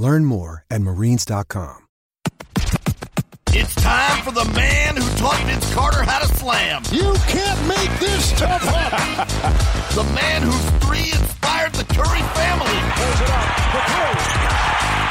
Learn 0.00 0.24
more 0.24 0.64
at 0.70 0.80
marines.com. 0.80 1.76
It's 3.52 3.74
time 3.74 4.22
for 4.24 4.32
the 4.32 4.48
man 4.56 4.96
who 4.96 5.04
taught 5.20 5.36
Vince 5.44 5.74
Carter 5.74 6.02
how 6.04 6.20
to 6.20 6.28
slam. 6.40 6.80
You 6.90 7.12
can't 7.28 7.60
make 7.68 7.92
this 8.00 8.24
stuff 8.32 8.64
up. 8.64 9.28
the 9.92 10.04
man 10.16 10.40
whose 10.40 10.66
three 10.80 11.12
inspired 11.12 11.74
the 11.76 11.84
Curry 11.92 12.24
family. 12.32 12.76
Pulls 12.96 13.20
it 13.20 13.28
up 13.28 13.44
for 13.76 13.82
three. 13.92 14.40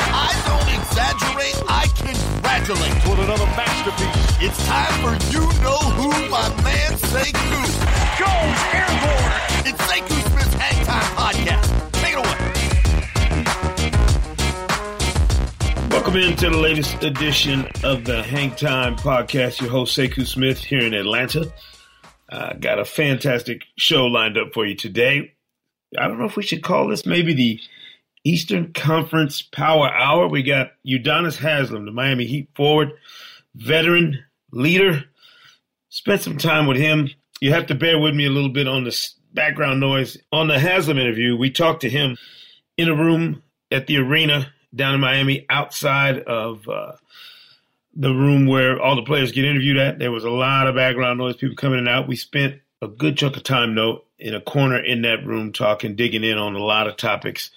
I 0.09 0.33
don't 0.49 0.69
exaggerate, 0.73 1.57
I 1.69 1.85
congratulate. 1.93 2.97
With 3.05 3.19
another 3.29 3.45
masterpiece. 3.53 4.41
It's 4.41 4.57
time 4.65 4.95
for 5.05 5.13
You 5.29 5.45
Know 5.61 5.77
Who, 6.01 6.09
my 6.33 6.49
man 6.65 6.97
Sekou. 6.97 7.61
Goes 8.17 8.59
airborne. 8.73 9.69
It's 9.69 9.81
Sekou 9.85 10.17
Smith's 10.33 10.53
Hang 10.57 10.81
Time 10.83 11.09
Podcast. 11.13 11.68
Welcome 15.89 16.17
into 16.17 16.49
the 16.49 16.57
latest 16.57 17.03
edition 17.03 17.67
of 17.83 18.05
the 18.05 18.21
Hang 18.21 18.51
Time 18.51 18.95
Podcast. 18.95 19.59
Your 19.59 19.71
host, 19.71 19.97
Sekou 19.97 20.25
Smith, 20.25 20.59
here 20.59 20.81
in 20.81 20.93
Atlanta. 20.93 21.51
Uh, 22.31 22.53
got 22.53 22.77
a 22.77 22.85
fantastic 22.85 23.63
show 23.75 24.05
lined 24.05 24.37
up 24.37 24.53
for 24.53 24.67
you 24.67 24.75
today. 24.75 25.33
I 25.97 26.07
don't 26.07 26.19
know 26.19 26.25
if 26.25 26.37
we 26.37 26.43
should 26.43 26.61
call 26.61 26.87
this 26.87 27.07
maybe 27.07 27.33
the 27.33 27.59
Eastern 28.23 28.71
Conference 28.73 29.41
Power 29.41 29.89
Hour. 29.89 30.27
We 30.27 30.43
got 30.43 30.73
Udonis 30.85 31.37
Haslem, 31.37 31.85
the 31.85 31.91
Miami 31.91 32.25
Heat 32.25 32.49
forward, 32.55 32.91
veteran 33.55 34.23
leader. 34.51 35.05
Spent 35.89 36.21
some 36.21 36.37
time 36.37 36.67
with 36.67 36.77
him. 36.77 37.09
You 37.41 37.51
have 37.53 37.65
to 37.65 37.75
bear 37.75 37.99
with 37.99 38.13
me 38.13 38.25
a 38.25 38.31
little 38.31 38.49
bit 38.49 38.67
on 38.67 38.83
the 38.83 38.95
background 39.33 39.79
noise. 39.79 40.17
On 40.31 40.47
the 40.47 40.59
Haslem 40.59 40.99
interview, 40.99 41.35
we 41.35 41.49
talked 41.49 41.81
to 41.81 41.89
him 41.89 42.15
in 42.77 42.89
a 42.89 42.95
room 42.95 43.41
at 43.71 43.87
the 43.87 43.97
arena 43.97 44.53
down 44.73 44.95
in 44.95 45.01
Miami, 45.01 45.45
outside 45.49 46.19
of 46.19 46.67
uh, 46.67 46.93
the 47.95 48.13
room 48.13 48.47
where 48.47 48.81
all 48.81 48.95
the 48.95 49.03
players 49.03 49.31
get 49.31 49.45
interviewed 49.45 49.77
at. 49.77 49.99
There 49.99 50.11
was 50.11 50.23
a 50.23 50.29
lot 50.29 50.67
of 50.67 50.75
background 50.75 51.19
noise, 51.19 51.37
people 51.37 51.55
coming 51.55 51.79
in 51.79 51.87
and 51.87 51.89
out. 51.89 52.07
We 52.07 52.15
spent 52.15 52.61
a 52.81 52.87
good 52.87 53.17
chunk 53.17 53.35
of 53.37 53.43
time, 53.43 53.75
though, 53.75 54.03
in 54.17 54.33
a 54.33 54.41
corner 54.41 54.77
in 54.77 55.01
that 55.03 55.25
room, 55.25 55.51
talking, 55.51 55.95
digging 55.95 56.23
in 56.23 56.37
on 56.37 56.55
a 56.55 56.63
lot 56.63 56.87
of 56.87 56.97
topics 56.97 57.51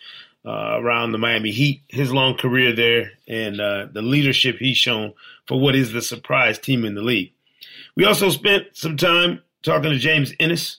uh, 0.44 0.78
around 0.80 1.12
the 1.12 1.18
Miami 1.18 1.50
Heat, 1.50 1.82
his 1.88 2.12
long 2.12 2.36
career 2.36 2.74
there, 2.74 3.12
and 3.28 3.60
uh, 3.60 3.86
the 3.92 4.02
leadership 4.02 4.56
he's 4.58 4.76
shown 4.76 5.12
for 5.46 5.60
what 5.60 5.76
is 5.76 5.92
the 5.92 6.02
surprise 6.02 6.58
team 6.58 6.84
in 6.84 6.94
the 6.94 7.02
league. 7.02 7.32
We 7.94 8.04
also 8.04 8.30
spent 8.30 8.68
some 8.72 8.96
time 8.96 9.42
talking 9.62 9.90
to 9.90 9.98
James 9.98 10.32
Ennis 10.40 10.78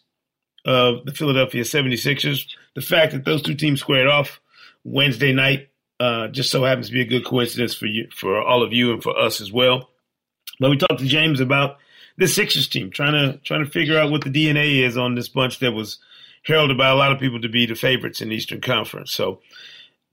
of 0.65 1.05
the 1.05 1.13
Philadelphia 1.13 1.63
76ers. 1.63 2.47
The 2.75 2.81
fact 2.81 3.13
that 3.13 3.25
those 3.25 3.41
two 3.41 3.55
teams 3.55 3.79
squared 3.79 4.07
off 4.07 4.41
Wednesday 4.83 5.31
night 5.31 5.69
uh, 5.99 6.27
just 6.27 6.51
so 6.51 6.63
happens 6.63 6.87
to 6.87 6.93
be 6.93 7.01
a 7.01 7.05
good 7.05 7.25
coincidence 7.25 7.73
for 7.73 7.85
you, 7.85 8.07
for 8.15 8.41
all 8.41 8.63
of 8.63 8.73
you, 8.73 8.93
and 8.93 9.03
for 9.03 9.17
us 9.17 9.41
as 9.41 9.51
well. 9.51 9.89
But 10.59 10.69
we 10.69 10.77
talked 10.77 10.99
to 10.99 11.05
James 11.05 11.39
about 11.39 11.77
the 12.17 12.27
Sixers 12.27 12.67
team, 12.67 12.91
trying 12.91 13.13
to 13.13 13.37
trying 13.39 13.65
to 13.65 13.71
figure 13.71 13.97
out 13.97 14.11
what 14.11 14.23
the 14.23 14.29
DNA 14.29 14.81
is 14.81 14.97
on 14.97 15.15
this 15.15 15.29
bunch 15.29 15.59
that 15.59 15.71
was 15.71 15.99
heralded 16.43 16.77
by 16.77 16.89
a 16.89 16.95
lot 16.95 17.11
of 17.11 17.19
people 17.19 17.41
to 17.41 17.49
be 17.49 17.65
the 17.65 17.75
favorites 17.75 18.21
in 18.21 18.29
the 18.29 18.35
Eastern 18.35 18.61
Conference. 18.61 19.11
So 19.11 19.39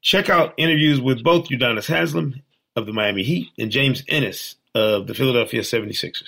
check 0.01 0.31
out 0.31 0.55
interviews 0.57 1.01
with 1.01 1.23
both 1.23 1.49
Udonis 1.49 1.87
Haslem 1.87 2.43
of 2.77 2.87
the 2.87 2.93
Miami 2.93 3.23
Heat 3.23 3.49
and 3.59 3.71
James 3.71 4.03
Ennis 4.09 4.57
of 4.75 5.07
the 5.07 5.15
Philadelphia 5.15 5.61
76ers. 5.63 6.23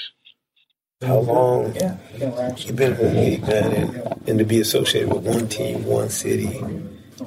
How 1.03 1.19
long 1.19 1.75
you 1.75 2.73
been 2.73 2.93
in 2.93 2.97
the 2.97 3.13
league, 3.15 3.43
man, 3.43 3.73
and, 3.73 4.29
and 4.29 4.39
to 4.39 4.45
be 4.45 4.61
associated 4.61 5.13
with 5.13 5.25
one 5.25 5.49
team, 5.49 5.85
one 5.85 6.09
city 6.09 6.61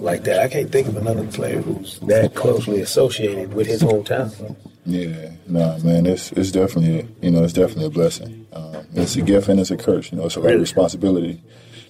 like 0.02 0.24
that, 0.24 0.42
I 0.42 0.48
can't 0.48 0.72
think 0.72 0.88
of 0.88 0.98
another 0.98 1.26
player 1.28 1.62
who's 1.62 2.00
that 2.00 2.36
closely 2.36 2.82
associated 2.82 3.54
with 3.54 3.68
his 3.68 3.84
hometown. 3.84 4.56
Yeah, 4.86 5.32
nah, 5.48 5.78
man, 5.80 6.06
it's 6.06 6.32
it's 6.34 6.52
definitely 6.52 7.08
you 7.22 7.32
know 7.32 7.44
it's 7.44 7.54
definitely 7.54 7.86
a 7.86 7.90
blessing. 7.90 8.46
Um, 8.54 8.86
it's 8.94 9.16
a 9.16 9.22
gift 9.22 9.50
and 9.50 9.60
it's 9.60 9.72
a 9.72 9.78
curse. 9.78 10.12
You 10.12 10.20
know, 10.20 10.26
it's 10.26 10.38
a 10.38 10.42
of 10.42 10.62
responsibility 10.62 11.42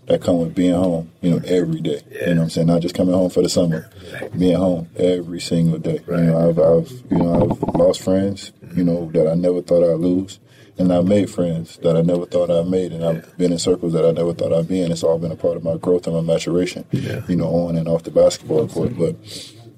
that 0.05 0.21
come 0.21 0.39
with 0.39 0.55
being 0.55 0.73
home. 0.73 1.11
You 1.21 1.31
know, 1.31 1.41
every 1.45 1.81
day. 1.81 2.01
You 2.09 2.27
know, 2.27 2.35
what 2.35 2.43
I'm 2.43 2.49
saying 2.49 2.67
not 2.67 2.81
just 2.81 2.95
coming 2.95 3.13
home 3.13 3.29
for 3.29 3.41
the 3.41 3.49
summer, 3.49 3.89
being 4.37 4.55
home 4.55 4.87
every 4.95 5.41
single 5.41 5.79
day. 5.79 5.99
You 6.07 6.17
know, 6.17 6.49
I've, 6.49 6.59
I've 6.59 6.91
you 7.11 7.17
know 7.17 7.51
I've 7.51 7.75
lost 7.75 8.01
friends. 8.01 8.53
You 8.73 8.83
know 8.85 9.11
that 9.11 9.27
I 9.27 9.35
never 9.35 9.61
thought 9.61 9.83
I'd 9.83 9.99
lose. 9.99 10.39
And 10.77 10.91
I've 10.91 11.05
made 11.07 11.29
friends 11.29 11.77
that 11.77 11.95
I 11.95 12.01
never 12.01 12.25
thought 12.25 12.51
I'd 12.51 12.67
made, 12.67 12.91
and 12.91 13.05
I've 13.05 13.37
been 13.37 13.53
in 13.53 13.59
circles 13.59 13.93
that 13.93 14.05
I 14.05 14.11
never 14.11 14.33
thought 14.33 14.51
I'd 14.51 14.67
be 14.67 14.81
in. 14.81 14.91
It's 14.91 15.03
all 15.03 15.17
been 15.17 15.31
a 15.31 15.35
part 15.35 15.55
of 15.55 15.63
my 15.63 15.77
growth 15.77 16.05
and 16.05 16.15
my 16.15 16.21
maturation, 16.21 16.85
you 16.91 17.35
know, 17.37 17.47
on 17.47 17.77
and 17.77 17.87
off 17.87 18.03
the 18.03 18.11
basketball 18.11 18.67
court. 18.67 18.97
But 18.97 19.15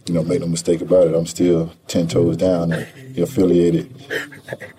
you 0.08 0.14
know, 0.14 0.24
make 0.24 0.40
no 0.40 0.48
mistake 0.48 0.82
about 0.82 1.08
it, 1.08 1.14
I'm 1.14 1.26
still 1.26 1.72
ten 1.88 2.08
toes 2.08 2.38
down 2.38 2.72
and 2.72 3.18
affiliated 3.18 3.94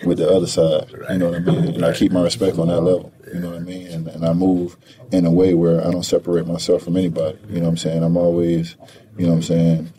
with 0.05 0.19
the 0.19 0.29
other 0.29 0.47
side. 0.47 0.91
You 1.11 1.19
know 1.19 1.31
what 1.31 1.37
I 1.37 1.41
mean? 1.41 1.75
And 1.75 1.85
I 1.85 1.93
keep 1.93 2.13
my 2.13 2.23
respect 2.23 2.59
on 2.59 2.69
that 2.69 2.81
level. 2.81 3.13
You 3.33 3.41
know 3.41 3.51
what 3.51 3.59
I 3.59 3.61
mean? 3.61 3.87
And, 3.89 4.09
and 4.09 4.25
I 4.25 4.33
move 4.33 4.77
in 5.13 5.27
a 5.27 5.31
way 5.31 5.53
where 5.55 5.87
I 5.87 5.91
don't 5.91 6.05
separate 6.05 6.47
myself 6.47 6.83
from 6.85 6.97
anybody. 6.97 7.39
You 7.51 7.57
know 7.57 7.65
what 7.65 7.69
I'm 7.71 7.77
saying? 7.77 8.03
I'm 8.03 8.17
always, 8.17 8.77
you 9.19 9.27
know 9.27 9.33
what 9.33 9.37
I'm 9.37 9.43
saying? 9.43 9.93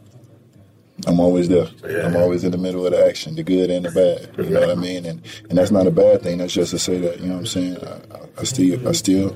I'm 1.08 1.20
always 1.20 1.48
there. 1.48 1.68
I'm 2.06 2.16
always 2.16 2.44
in 2.44 2.52
the 2.52 2.58
middle 2.58 2.86
of 2.86 2.92
the 2.92 3.06
action, 3.06 3.36
the 3.36 3.44
good 3.44 3.70
and 3.70 3.86
the 3.86 3.92
bad. 3.92 4.46
You 4.46 4.54
know 4.54 4.62
what 4.62 4.70
I 4.70 4.76
mean? 4.76 5.06
And 5.06 5.22
and 5.50 5.58
that's 5.58 5.72
not 5.72 5.88
a 5.88 5.92
bad 5.92 6.22
thing. 6.22 6.40
That's 6.40 6.54
just 6.54 6.72
to 6.72 6.80
say 6.80 7.00
that 7.00 7.20
you 7.20 7.28
know 7.28 7.36
what 7.36 7.40
I'm 7.40 7.46
saying. 7.46 7.78
I, 7.84 8.16
I, 8.16 8.20
I 8.40 8.44
still, 8.44 8.88
I 8.88 8.92
still, 8.94 9.36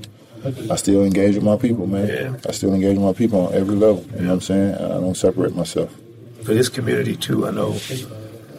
I 0.70 0.76
still 0.76 1.04
engage 1.04 1.34
with 1.34 1.44
my 1.44 1.56
people, 1.56 1.86
man. 1.86 2.40
I 2.46 2.52
still 2.52 2.74
engage 2.74 2.96
with 2.96 3.06
my 3.06 3.12
people 3.12 3.46
on 3.46 3.54
every 3.54 3.76
level. 3.76 4.04
You 4.14 4.22
know 4.22 4.28
what 4.28 4.34
I'm 4.34 4.40
saying? 4.40 4.74
I 4.74 4.88
don't 5.00 5.16
separate 5.16 5.54
myself. 5.54 5.94
For 6.42 6.54
this 6.54 6.68
community 6.68 7.16
too, 7.16 7.46
I 7.46 7.50
know 7.50 7.72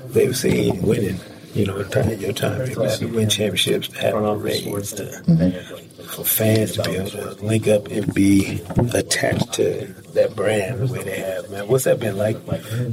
they've 0.07 0.35
seen 0.35 0.81
winning. 0.81 1.19
You 1.53 1.65
know, 1.65 1.77
in 1.77 1.89
time, 1.89 2.09
your 2.19 2.33
time, 2.33 2.67
people 2.67 2.89
to 2.89 3.05
win 3.05 3.29
championships, 3.29 3.87
to 3.87 3.97
have 3.99 4.13
parades, 4.13 4.91
to, 4.93 5.03
mm-hmm. 5.03 5.84
For 6.07 6.23
fans 6.23 6.73
to 6.73 6.83
be 6.83 6.95
able 6.95 7.09
to 7.09 7.31
link 7.45 7.67
up 7.67 7.87
and 7.87 8.13
be 8.13 8.61
attached 8.93 9.53
to 9.53 9.85
that 10.13 10.35
brand 10.35 10.79
the 10.79 10.93
way 10.93 11.03
they 11.03 11.19
have. 11.19 11.49
Man, 11.49 11.67
what's 11.67 11.85
that 11.85 11.99
been 11.99 12.17
like 12.17 12.37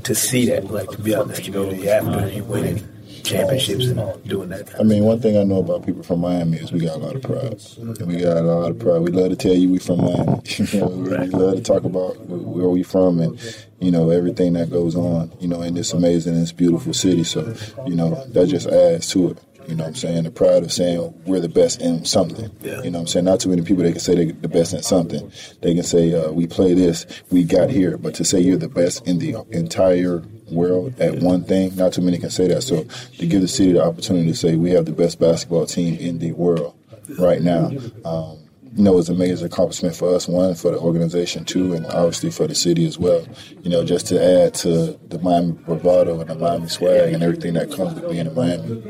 to 0.04 0.14
see 0.14 0.46
that, 0.46 0.70
like 0.70 0.90
to 0.90 0.98
be 1.00 1.14
out 1.14 1.22
in 1.22 1.28
this 1.28 1.40
community 1.40 1.88
after 1.88 2.28
you 2.28 2.44
winning 2.44 2.86
championships 3.22 3.86
and 3.86 4.24
doing 4.24 4.48
that? 4.50 4.78
I 4.78 4.82
mean, 4.82 5.04
one 5.04 5.20
thing 5.20 5.36
I 5.36 5.44
know 5.44 5.58
about 5.58 5.86
people 5.86 6.02
from 6.02 6.20
Miami 6.20 6.58
is 6.58 6.72
we 6.72 6.80
got 6.80 6.96
a 6.96 6.98
lot 6.98 7.16
of 7.16 7.22
pride. 7.22 7.60
And 7.78 8.06
we 8.06 8.18
got 8.18 8.36
a 8.36 8.42
lot 8.42 8.70
of 8.70 8.78
pride. 8.78 8.98
We 8.98 9.10
love 9.10 9.30
to 9.30 9.36
tell 9.36 9.54
you 9.54 9.70
we 9.70 9.78
from 9.78 9.98
Miami. 9.98 10.42
you 10.58 10.80
know, 10.80 10.88
we 10.88 11.10
really 11.10 11.28
love 11.28 11.56
to 11.56 11.62
talk 11.62 11.84
about 11.84 12.18
where 12.26 12.68
we 12.68 12.82
from 12.82 13.20
and 13.20 13.38
you 13.80 13.90
know 13.90 14.10
everything 14.10 14.54
that 14.54 14.70
goes 14.70 14.96
on. 14.96 15.32
You 15.40 15.48
know, 15.48 15.62
in 15.62 15.74
this 15.74 15.92
amazing, 15.92 16.34
this 16.34 16.52
beautiful 16.52 16.94
city. 16.94 17.24
So, 17.24 17.54
you 17.86 17.94
know, 17.94 18.24
that 18.28 18.48
just 18.48 18.66
adds 18.66 19.08
to 19.10 19.30
it. 19.30 19.38
You 19.68 19.76
know 19.76 19.84
what 19.84 19.90
I'm 19.90 19.94
saying? 19.94 20.24
The 20.24 20.30
pride 20.30 20.62
of 20.62 20.72
saying 20.72 21.22
we're 21.26 21.40
the 21.40 21.48
best 21.48 21.80
in 21.80 22.04
something. 22.04 22.50
You 22.84 22.90
know 22.90 22.98
what 22.98 23.02
I'm 23.02 23.06
saying? 23.06 23.24
Not 23.24 23.40
too 23.40 23.48
many 23.48 23.62
people, 23.62 23.82
they 23.84 23.92
can 23.92 24.00
say 24.00 24.14
they're 24.14 24.32
the 24.32 24.48
best 24.48 24.72
in 24.72 24.82
something. 24.82 25.30
They 25.60 25.74
can 25.74 25.84
say, 25.84 26.14
uh, 26.14 26.32
we 26.32 26.46
play 26.46 26.74
this, 26.74 27.06
we 27.30 27.44
got 27.44 27.70
here. 27.70 27.96
But 27.96 28.14
to 28.16 28.24
say 28.24 28.40
you're 28.40 28.56
the 28.56 28.68
best 28.68 29.06
in 29.06 29.18
the 29.18 29.36
entire 29.50 30.22
world 30.50 31.00
at 31.00 31.20
one 31.20 31.44
thing, 31.44 31.74
not 31.76 31.92
too 31.92 32.02
many 32.02 32.18
can 32.18 32.30
say 32.30 32.48
that. 32.48 32.62
So 32.62 32.84
to 33.18 33.26
give 33.26 33.40
the 33.40 33.48
city 33.48 33.72
the 33.72 33.84
opportunity 33.84 34.30
to 34.30 34.36
say 34.36 34.56
we 34.56 34.70
have 34.70 34.84
the 34.84 34.92
best 34.92 35.18
basketball 35.18 35.66
team 35.66 35.98
in 35.98 36.18
the 36.18 36.32
world 36.32 36.74
right 37.18 37.40
now, 37.40 37.70
um, 38.04 38.38
you 38.74 38.84
know, 38.84 38.94
it 38.94 38.96
was 38.96 39.08
a 39.10 39.14
major 39.14 39.44
accomplishment 39.44 39.94
for 39.94 40.14
us, 40.14 40.26
one, 40.26 40.54
for 40.54 40.70
the 40.70 40.78
organization, 40.78 41.44
two, 41.44 41.74
and 41.74 41.84
obviously 41.86 42.30
for 42.30 42.46
the 42.46 42.54
city 42.54 42.86
as 42.86 42.98
well. 42.98 43.26
You 43.62 43.70
know, 43.70 43.84
just 43.84 44.06
to 44.06 44.22
add 44.22 44.54
to 44.54 44.98
the 45.08 45.18
Miami 45.18 45.52
bravado 45.52 46.20
and 46.20 46.30
the 46.30 46.34
Miami 46.34 46.68
swag 46.68 47.12
and 47.12 47.22
everything 47.22 47.52
that 47.54 47.70
comes 47.70 47.94
with 47.94 48.10
being 48.10 48.26
in 48.26 48.34
Miami. 48.34 48.80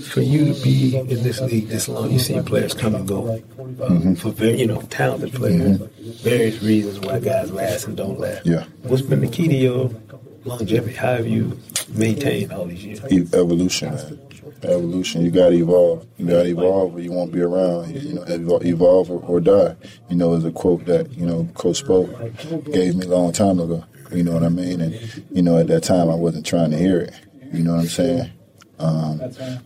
For 0.00 0.20
you 0.20 0.52
to 0.52 0.62
be 0.64 0.96
in 0.96 1.06
this 1.22 1.40
league 1.40 1.68
this 1.68 1.88
long, 1.88 2.10
you've 2.10 2.22
seen 2.22 2.44
players 2.44 2.74
come 2.74 2.96
and 2.96 3.06
go. 3.06 3.40
Mm-hmm. 3.56 4.14
For 4.14 4.30
very, 4.30 4.58
you 4.60 4.66
know, 4.66 4.82
talented 4.82 5.32
players, 5.32 5.78
various 6.22 6.60
reasons 6.62 6.98
why 7.00 7.20
guys 7.20 7.52
last 7.52 7.86
and 7.86 7.96
don't 7.96 8.18
last. 8.18 8.44
Yeah. 8.44 8.64
What's 8.82 9.02
been 9.02 9.20
the 9.20 9.28
key 9.28 9.46
to 9.46 9.54
your 9.54 9.90
longevity? 10.44 10.94
How 10.94 11.14
have 11.14 11.28
you 11.28 11.56
maintained 11.90 12.52
all 12.52 12.66
these 12.66 12.84
years? 12.84 13.04
Evolution, 13.32 13.94
man. 13.94 14.18
Evolution. 14.62 15.22
You 15.24 15.30
got 15.30 15.50
to 15.50 15.56
evolve. 15.56 16.06
You 16.16 16.26
got 16.26 16.42
to 16.42 16.48
evolve, 16.48 16.94
or 16.96 17.00
you 17.00 17.12
won't 17.12 17.32
be 17.32 17.40
around. 17.42 17.94
You 17.94 18.14
know, 18.14 18.22
evol- 18.22 18.64
evolve 18.64 19.10
or, 19.10 19.20
or 19.20 19.40
die. 19.40 19.76
You 20.08 20.16
know, 20.16 20.34
is 20.34 20.44
a 20.44 20.52
quote 20.52 20.84
that 20.86 21.12
you 21.12 21.26
know 21.26 21.48
Coach 21.54 21.82
Spo 21.84 22.72
gave 22.72 22.96
me 22.96 23.06
a 23.06 23.08
long 23.08 23.32
time 23.32 23.60
ago. 23.60 23.84
You 24.12 24.22
know 24.22 24.32
what 24.32 24.44
I 24.44 24.48
mean? 24.48 24.80
And 24.80 25.24
you 25.30 25.42
know, 25.42 25.58
at 25.58 25.66
that 25.68 25.82
time, 25.82 26.08
I 26.08 26.14
wasn't 26.14 26.46
trying 26.46 26.70
to 26.70 26.78
hear 26.78 27.00
it. 27.00 27.14
You 27.52 27.62
know 27.62 27.74
what 27.74 27.80
I'm 27.82 27.88
saying? 27.88 28.30
Um, 28.78 29.18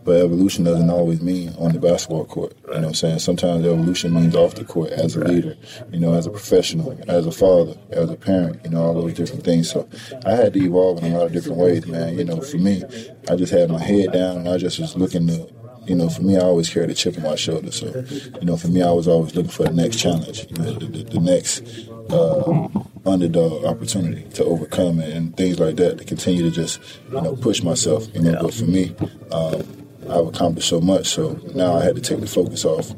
but 0.03 0.17
evolution 0.17 0.63
doesn't 0.63 0.89
always 0.89 1.21
mean 1.21 1.53
on 1.57 1.71
the 1.71 1.79
basketball 1.79 2.25
court. 2.25 2.53
You 2.65 2.73
know 2.73 2.79
what 2.79 2.87
I'm 2.87 2.93
saying? 2.93 3.19
Sometimes 3.19 3.65
evolution 3.65 4.13
means 4.13 4.35
off 4.35 4.55
the 4.55 4.63
court 4.63 4.91
as 4.91 5.15
a 5.15 5.23
leader, 5.23 5.57
you 5.91 5.99
know, 5.99 6.13
as 6.13 6.27
a 6.27 6.29
professional, 6.29 6.97
as 7.07 7.25
a 7.25 7.31
father, 7.31 7.75
as 7.89 8.09
a 8.09 8.15
parent, 8.15 8.61
you 8.63 8.69
know, 8.69 8.83
all 8.83 8.93
those 8.93 9.13
different 9.13 9.43
things. 9.43 9.69
So 9.69 9.89
I 10.25 10.31
had 10.31 10.53
to 10.53 10.63
evolve 10.63 11.03
in 11.03 11.13
a 11.13 11.17
lot 11.17 11.27
of 11.27 11.33
different 11.33 11.57
ways, 11.57 11.85
man. 11.87 12.17
You 12.17 12.25
know, 12.25 12.41
for 12.41 12.57
me, 12.57 12.83
I 13.29 13.35
just 13.35 13.51
had 13.51 13.69
my 13.69 13.81
head 13.81 14.11
down 14.13 14.37
and 14.37 14.49
I 14.49 14.57
just 14.57 14.79
was 14.79 14.95
looking 14.95 15.27
to 15.27 15.49
you 15.89 15.95
know, 15.95 16.07
for 16.07 16.21
me, 16.21 16.37
I 16.37 16.41
always 16.41 16.69
carried 16.69 16.91
a 16.91 16.93
chip 16.93 17.17
on 17.17 17.23
my 17.23 17.35
shoulder. 17.35 17.71
So, 17.71 18.05
you 18.39 18.45
know, 18.45 18.57
for 18.57 18.67
me, 18.67 18.83
I 18.83 18.91
was 18.91 19.07
always 19.07 19.35
looking 19.35 19.49
for 19.49 19.63
the 19.63 19.73
next 19.73 19.97
challenge, 19.97 20.45
you 20.51 20.57
know, 20.57 20.73
the, 20.73 20.85
the, 20.85 21.03
the 21.03 21.19
next 21.19 21.63
uh, 22.11 22.67
underdog 23.05 23.65
opportunity 23.65 24.23
to 24.31 24.43
overcome 24.45 24.99
it 24.99 25.15
and 25.15 25.35
things 25.37 25.59
like 25.59 25.75
that 25.77 25.97
to 25.97 26.03
continue 26.03 26.43
to 26.43 26.51
just, 26.51 26.79
you 27.11 27.21
know, 27.21 27.35
push 27.35 27.63
myself. 27.63 28.07
You 28.13 28.21
know, 28.21 28.37
but 28.41 28.53
for 28.53 28.65
me, 28.65 28.95
um, 29.31 29.63
I've 30.09 30.27
accomplished 30.27 30.69
so 30.69 30.81
much. 30.81 31.07
So 31.07 31.39
now 31.55 31.75
I 31.75 31.83
had 31.83 31.95
to 31.95 32.01
take 32.01 32.19
the 32.19 32.27
focus 32.27 32.65
off 32.65 32.91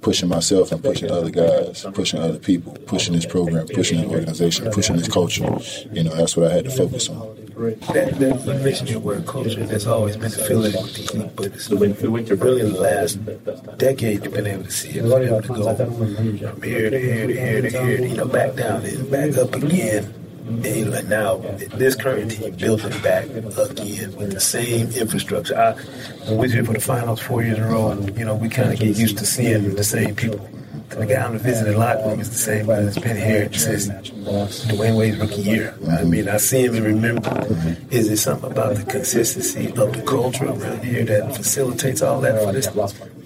pushing 0.00 0.28
myself 0.28 0.72
and 0.72 0.82
pushing 0.82 1.10
other 1.10 1.30
guys, 1.30 1.84
pushing 1.92 2.20
other 2.20 2.38
people, 2.38 2.72
pushing 2.86 3.14
this 3.14 3.26
program, 3.26 3.66
pushing 3.68 4.00
the 4.00 4.06
organization, 4.06 4.70
pushing 4.70 4.96
this 4.96 5.08
culture. 5.08 5.44
You 5.92 6.04
know, 6.04 6.14
that's 6.14 6.36
what 6.36 6.50
I 6.50 6.54
had 6.54 6.64
to 6.64 6.70
focus 6.70 7.08
on. 7.08 7.37
That, 7.58 8.14
that 8.20 8.60
mentioned 8.62 8.90
your 8.90 9.00
word 9.00 9.26
culture. 9.26 9.66
That's 9.66 9.86
always 9.86 10.16
been 10.16 10.26
affiliated 10.26 10.80
with 10.80 10.94
the 10.94 11.18
league, 11.18 11.36
but 11.36 11.46
it's 11.46 11.68
really 11.68 12.62
the 12.70 12.80
last 12.80 13.78
decade 13.78 14.24
you've 14.24 14.32
been 14.32 14.46
able 14.46 14.62
to 14.62 14.70
see 14.70 14.90
it. 14.90 15.02
Been 15.02 15.22
able 15.24 15.42
to 15.42 15.48
go 15.48 15.74
from 15.74 16.62
here 16.62 16.88
to 16.88 16.98
here 16.98 17.26
to 17.26 17.40
here 17.40 17.62
to 17.62 17.68
here, 17.68 18.00
you 18.04 18.16
know, 18.16 18.26
back 18.26 18.54
down 18.54 18.84
and 18.84 19.10
back 19.10 19.36
up 19.36 19.52
again. 19.56 20.14
And 20.48 21.08
now 21.10 21.38
this 21.74 21.96
current 21.96 22.30
team 22.30 22.54
built 22.54 22.84
it 22.84 23.02
back 23.02 23.24
again 23.24 24.14
with 24.16 24.32
the 24.32 24.40
same 24.40 24.90
infrastructure. 24.92 25.58
I 25.58 26.32
was 26.32 26.52
here 26.52 26.64
for 26.64 26.74
the 26.74 26.80
finals 26.80 27.20
four 27.20 27.42
years 27.42 27.58
in 27.58 27.64
a 27.64 27.68
row, 27.68 27.90
and 27.90 28.16
you 28.16 28.24
know 28.24 28.36
we 28.36 28.48
kind 28.48 28.72
of 28.72 28.78
get 28.78 28.96
used 28.96 29.18
to 29.18 29.26
seeing 29.26 29.74
the 29.74 29.84
same 29.84 30.14
people. 30.14 30.48
The 30.88 31.06
guy 31.06 31.22
I'm 31.22 31.38
visiting 31.38 31.78
locker 31.78 32.08
room 32.08 32.20
is 32.20 32.30
the 32.30 32.36
same 32.36 32.66
guy 32.66 32.80
that's 32.80 32.98
been 32.98 33.16
here 33.16 33.52
since 33.52 33.88
Dwyane 33.88 34.96
Wade's 34.96 35.18
rookie 35.18 35.42
year. 35.42 35.74
I 35.90 36.04
mean, 36.04 36.28
I 36.28 36.38
see 36.38 36.64
him 36.64 36.76
and 36.76 36.84
remember. 36.86 37.46
Is 37.90 38.10
it 38.10 38.16
something 38.16 38.50
about 38.50 38.76
the 38.76 38.84
consistency 38.84 39.68
of 39.68 39.92
the 39.92 40.02
culture 40.06 40.46
around 40.46 40.82
here 40.82 41.04
that 41.04 41.36
facilitates 41.36 42.02
all 42.02 42.20
that 42.22 42.42
for 42.42 42.52
this, 42.52 42.68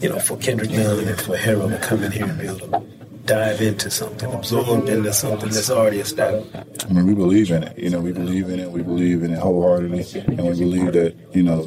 you 0.00 0.08
know, 0.08 0.18
for 0.18 0.36
Kendrick 0.38 0.70
Nunn 0.70 1.06
and 1.06 1.20
for 1.20 1.36
Harold 1.36 1.70
to 1.70 1.78
come 1.78 2.02
in 2.02 2.12
here 2.12 2.24
and 2.24 2.38
be 2.38 2.46
able 2.46 2.58
to 2.58 2.82
dive 3.26 3.60
into 3.60 3.90
something, 3.90 4.32
absorb 4.32 4.88
into 4.88 5.12
something 5.12 5.48
that's 5.48 5.70
already 5.70 6.00
established? 6.00 6.84
I 6.84 6.92
mean, 6.92 7.06
we 7.06 7.14
believe 7.14 7.50
in 7.52 7.62
it. 7.62 7.78
You 7.78 7.90
know, 7.90 8.00
we 8.00 8.12
believe 8.12 8.50
in 8.50 8.58
it. 8.58 8.70
We 8.70 8.82
believe 8.82 9.22
in 9.22 9.32
it 9.32 9.38
wholeheartedly, 9.38 10.04
and 10.26 10.42
we 10.42 10.58
believe 10.58 10.92
that 10.94 11.14
you 11.32 11.44
know 11.44 11.62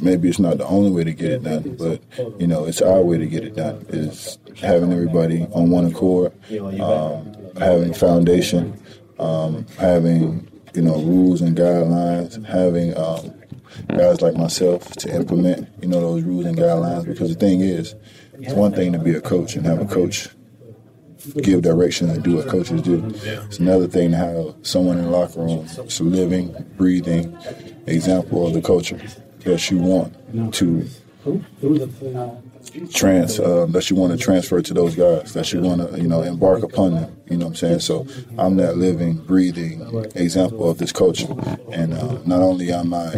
maybe 0.00 0.28
it's 0.28 0.38
not 0.38 0.58
the 0.58 0.66
only 0.66 0.90
way 0.90 1.04
to 1.04 1.12
get 1.12 1.32
it 1.32 1.42
done, 1.42 1.76
but 1.78 2.02
you 2.40 2.46
know, 2.46 2.64
it's 2.64 2.82
our 2.82 3.02
way 3.02 3.18
to 3.18 3.26
get 3.26 3.44
it 3.44 3.56
done. 3.56 3.84
Is 3.88 4.38
having 4.56 4.92
everybody 4.92 5.46
on 5.52 5.70
one 5.70 5.86
accord, 5.86 6.32
um, 6.80 7.36
having 7.58 7.90
a 7.90 7.94
foundation, 7.94 8.80
um, 9.18 9.66
having 9.78 10.48
you 10.74 10.82
know 10.82 11.00
rules 11.02 11.40
and 11.40 11.56
guidelines, 11.56 12.44
having 12.44 12.96
um, 12.96 13.32
guys 13.88 14.20
like 14.20 14.34
myself 14.34 14.90
to 14.96 15.14
implement 15.14 15.68
you 15.82 15.88
know 15.88 16.00
those 16.00 16.22
rules 16.22 16.46
and 16.46 16.56
guidelines. 16.56 17.06
Because 17.06 17.32
the 17.32 17.38
thing 17.38 17.60
is, 17.60 17.94
it's 18.34 18.52
one 18.52 18.72
thing 18.72 18.92
to 18.92 18.98
be 18.98 19.14
a 19.14 19.20
coach 19.20 19.56
and 19.56 19.66
have 19.66 19.80
a 19.80 19.86
coach 19.86 20.28
give 21.42 21.62
direction 21.62 22.08
and 22.08 22.22
do 22.22 22.36
what 22.36 22.46
coaches 22.46 22.82
do. 22.82 23.04
It's 23.14 23.58
another 23.58 23.88
thing 23.88 24.12
to 24.12 24.16
have 24.16 24.54
someone 24.62 24.98
in 24.98 25.06
the 25.06 25.10
locker 25.10 25.40
room, 25.40 25.66
it's 25.78 25.98
a 25.98 26.04
living, 26.04 26.54
breathing 26.76 27.36
example 27.86 28.46
of 28.46 28.52
the 28.52 28.62
culture 28.62 29.00
that 29.46 29.70
you 29.70 29.78
want 29.78 30.12
to 30.54 30.86
trans 32.92 33.38
uh, 33.40 33.66
that 33.66 33.90
you 33.90 33.96
want 33.96 34.12
to 34.12 34.18
transfer 34.18 34.60
to 34.60 34.74
those 34.74 34.94
guys 34.94 35.32
that 35.34 35.52
you 35.52 35.60
want 35.60 35.88
to 35.88 36.00
you 36.00 36.08
know 36.08 36.22
embark 36.22 36.62
upon 36.62 36.94
them 36.94 37.16
you 37.28 37.36
know 37.36 37.46
what 37.46 37.50
i'm 37.50 37.56
saying 37.56 37.80
so 37.80 38.06
i'm 38.38 38.56
that 38.56 38.76
living 38.76 39.14
breathing 39.14 39.82
example 40.14 40.68
of 40.68 40.78
this 40.78 40.92
culture 40.92 41.28
and 41.72 41.94
uh, 41.94 42.18
not 42.24 42.40
only 42.40 42.72
am 42.72 42.92
i 42.92 43.14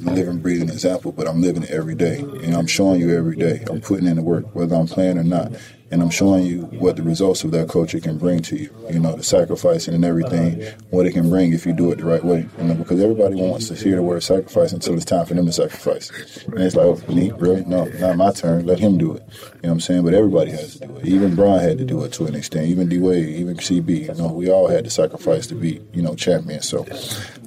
living 0.00 0.38
breathing 0.40 0.68
example 0.68 1.12
but 1.12 1.26
i'm 1.28 1.40
living 1.40 1.62
it 1.62 1.70
every 1.70 1.94
day 1.94 2.18
and 2.18 2.54
i'm 2.54 2.66
showing 2.66 3.00
you 3.00 3.16
every 3.16 3.36
day 3.36 3.64
i'm 3.70 3.80
putting 3.80 4.06
in 4.06 4.16
the 4.16 4.22
work 4.22 4.44
whether 4.54 4.74
i'm 4.74 4.86
playing 4.86 5.18
or 5.18 5.24
not 5.24 5.52
and 5.90 6.02
I'm 6.02 6.10
showing 6.10 6.44
you 6.44 6.62
what 6.62 6.96
the 6.96 7.02
results 7.02 7.44
of 7.44 7.50
that 7.52 7.68
culture 7.68 8.00
can 8.00 8.18
bring 8.18 8.40
to 8.42 8.56
you. 8.56 8.70
You 8.90 8.98
know, 8.98 9.16
the 9.16 9.22
sacrificing 9.22 9.94
and 9.94 10.04
everything, 10.04 10.62
what 10.90 11.06
it 11.06 11.12
can 11.12 11.30
bring 11.30 11.52
if 11.52 11.64
you 11.64 11.72
do 11.72 11.90
it 11.92 11.98
the 11.98 12.04
right 12.04 12.22
way. 12.22 12.46
You 12.58 12.64
know, 12.64 12.74
because 12.74 13.00
everybody 13.00 13.36
wants 13.36 13.68
to 13.68 13.74
hear 13.74 13.96
the 13.96 14.02
word 14.02 14.22
sacrifice 14.22 14.72
until 14.72 14.94
it's 14.94 15.04
time 15.04 15.24
for 15.24 15.34
them 15.34 15.46
to 15.46 15.52
sacrifice. 15.52 16.10
And 16.46 16.58
it's 16.58 16.76
like, 16.76 16.86
oh, 16.86 17.12
me, 17.12 17.32
really? 17.32 17.64
No, 17.64 17.84
not 17.84 18.16
my 18.16 18.32
turn. 18.32 18.66
Let 18.66 18.78
him 18.78 18.87
do 18.96 19.14
it. 19.14 19.22
You 19.28 19.38
know 19.38 19.50
what 19.60 19.70
I'm 19.70 19.80
saying? 19.80 20.04
But 20.04 20.14
everybody 20.14 20.50
has 20.52 20.76
to 20.76 20.86
do 20.86 20.96
it. 20.96 21.06
Even 21.06 21.34
Bron 21.34 21.58
had 21.58 21.76
to 21.78 21.84
do 21.84 22.02
it 22.04 22.12
to 22.14 22.26
an 22.26 22.34
extent. 22.34 22.68
Even 22.68 22.88
D 22.88 22.98
Wade, 22.98 23.28
even 23.28 23.56
CB. 23.56 24.08
You 24.08 24.14
know, 24.14 24.32
we 24.32 24.50
all 24.50 24.68
had 24.68 24.84
to 24.84 24.90
sacrifice 24.90 25.46
to 25.48 25.54
be, 25.54 25.82
you 25.92 26.00
know, 26.00 26.14
champions. 26.14 26.66
So 26.68 26.86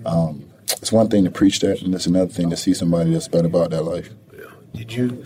um, 0.05 0.47
it's 0.67 0.91
one 0.91 1.09
thing 1.09 1.23
to 1.23 1.31
preach 1.31 1.61
that, 1.61 1.81
and 1.81 1.95
it's 1.95 2.05
another 2.05 2.31
thing 2.31 2.49
to 2.51 2.57
see 2.57 2.73
somebody 2.73 3.13
that's 3.13 3.27
been 3.27 3.45
about 3.45 3.71
that 3.71 3.83
life. 3.83 4.09
Did 4.75 4.93
you 4.93 5.25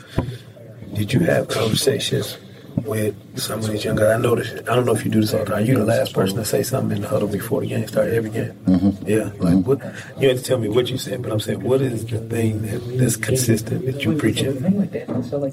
did 0.94 1.12
you 1.12 1.20
have 1.22 1.50
conversations 1.50 2.38
with 2.86 3.40
some 3.40 3.60
of 3.60 3.68
these 3.68 3.84
young 3.84 3.96
guys? 3.96 4.18
I 4.18 4.22
noticed. 4.22 4.54
I 4.70 4.76
don't 4.76 4.86
know 4.86 4.96
if 4.96 5.04
you 5.06 5.12
do 5.12 5.22
this 5.22 5.34
all 5.34 5.44
the 5.44 5.52
time. 5.52 5.66
You're 5.66 5.80
the 5.80 5.86
last 5.86 6.14
person 6.14 6.38
to 6.38 6.46
say 6.46 6.64
something 6.64 6.98
in 6.98 7.02
the 7.02 7.08
huddle 7.08 7.28
before 7.28 7.62
the 7.62 7.68
game 7.68 7.88
started. 7.88 8.14
Every 8.14 8.30
game. 8.30 8.52
Mm-hmm. 8.66 9.08
Yeah. 9.08 9.32
Like 9.40 9.66
what? 9.66 9.80
You 10.20 10.30
have 10.30 10.38
to 10.38 10.44
tell 10.44 10.58
me 10.58 10.70
what 10.70 10.90
you 10.90 10.98
said, 10.98 11.22
but 11.22 11.32
I'm 11.32 11.40
saying 11.40 11.62
what 11.62 11.82
is 11.82 12.06
the 12.06 12.20
thing 12.20 12.62
that, 12.64 12.98
that's 12.98 13.16
consistent 13.16 13.86
that 13.86 14.04
you 14.04 14.16
preaching? 14.18 14.62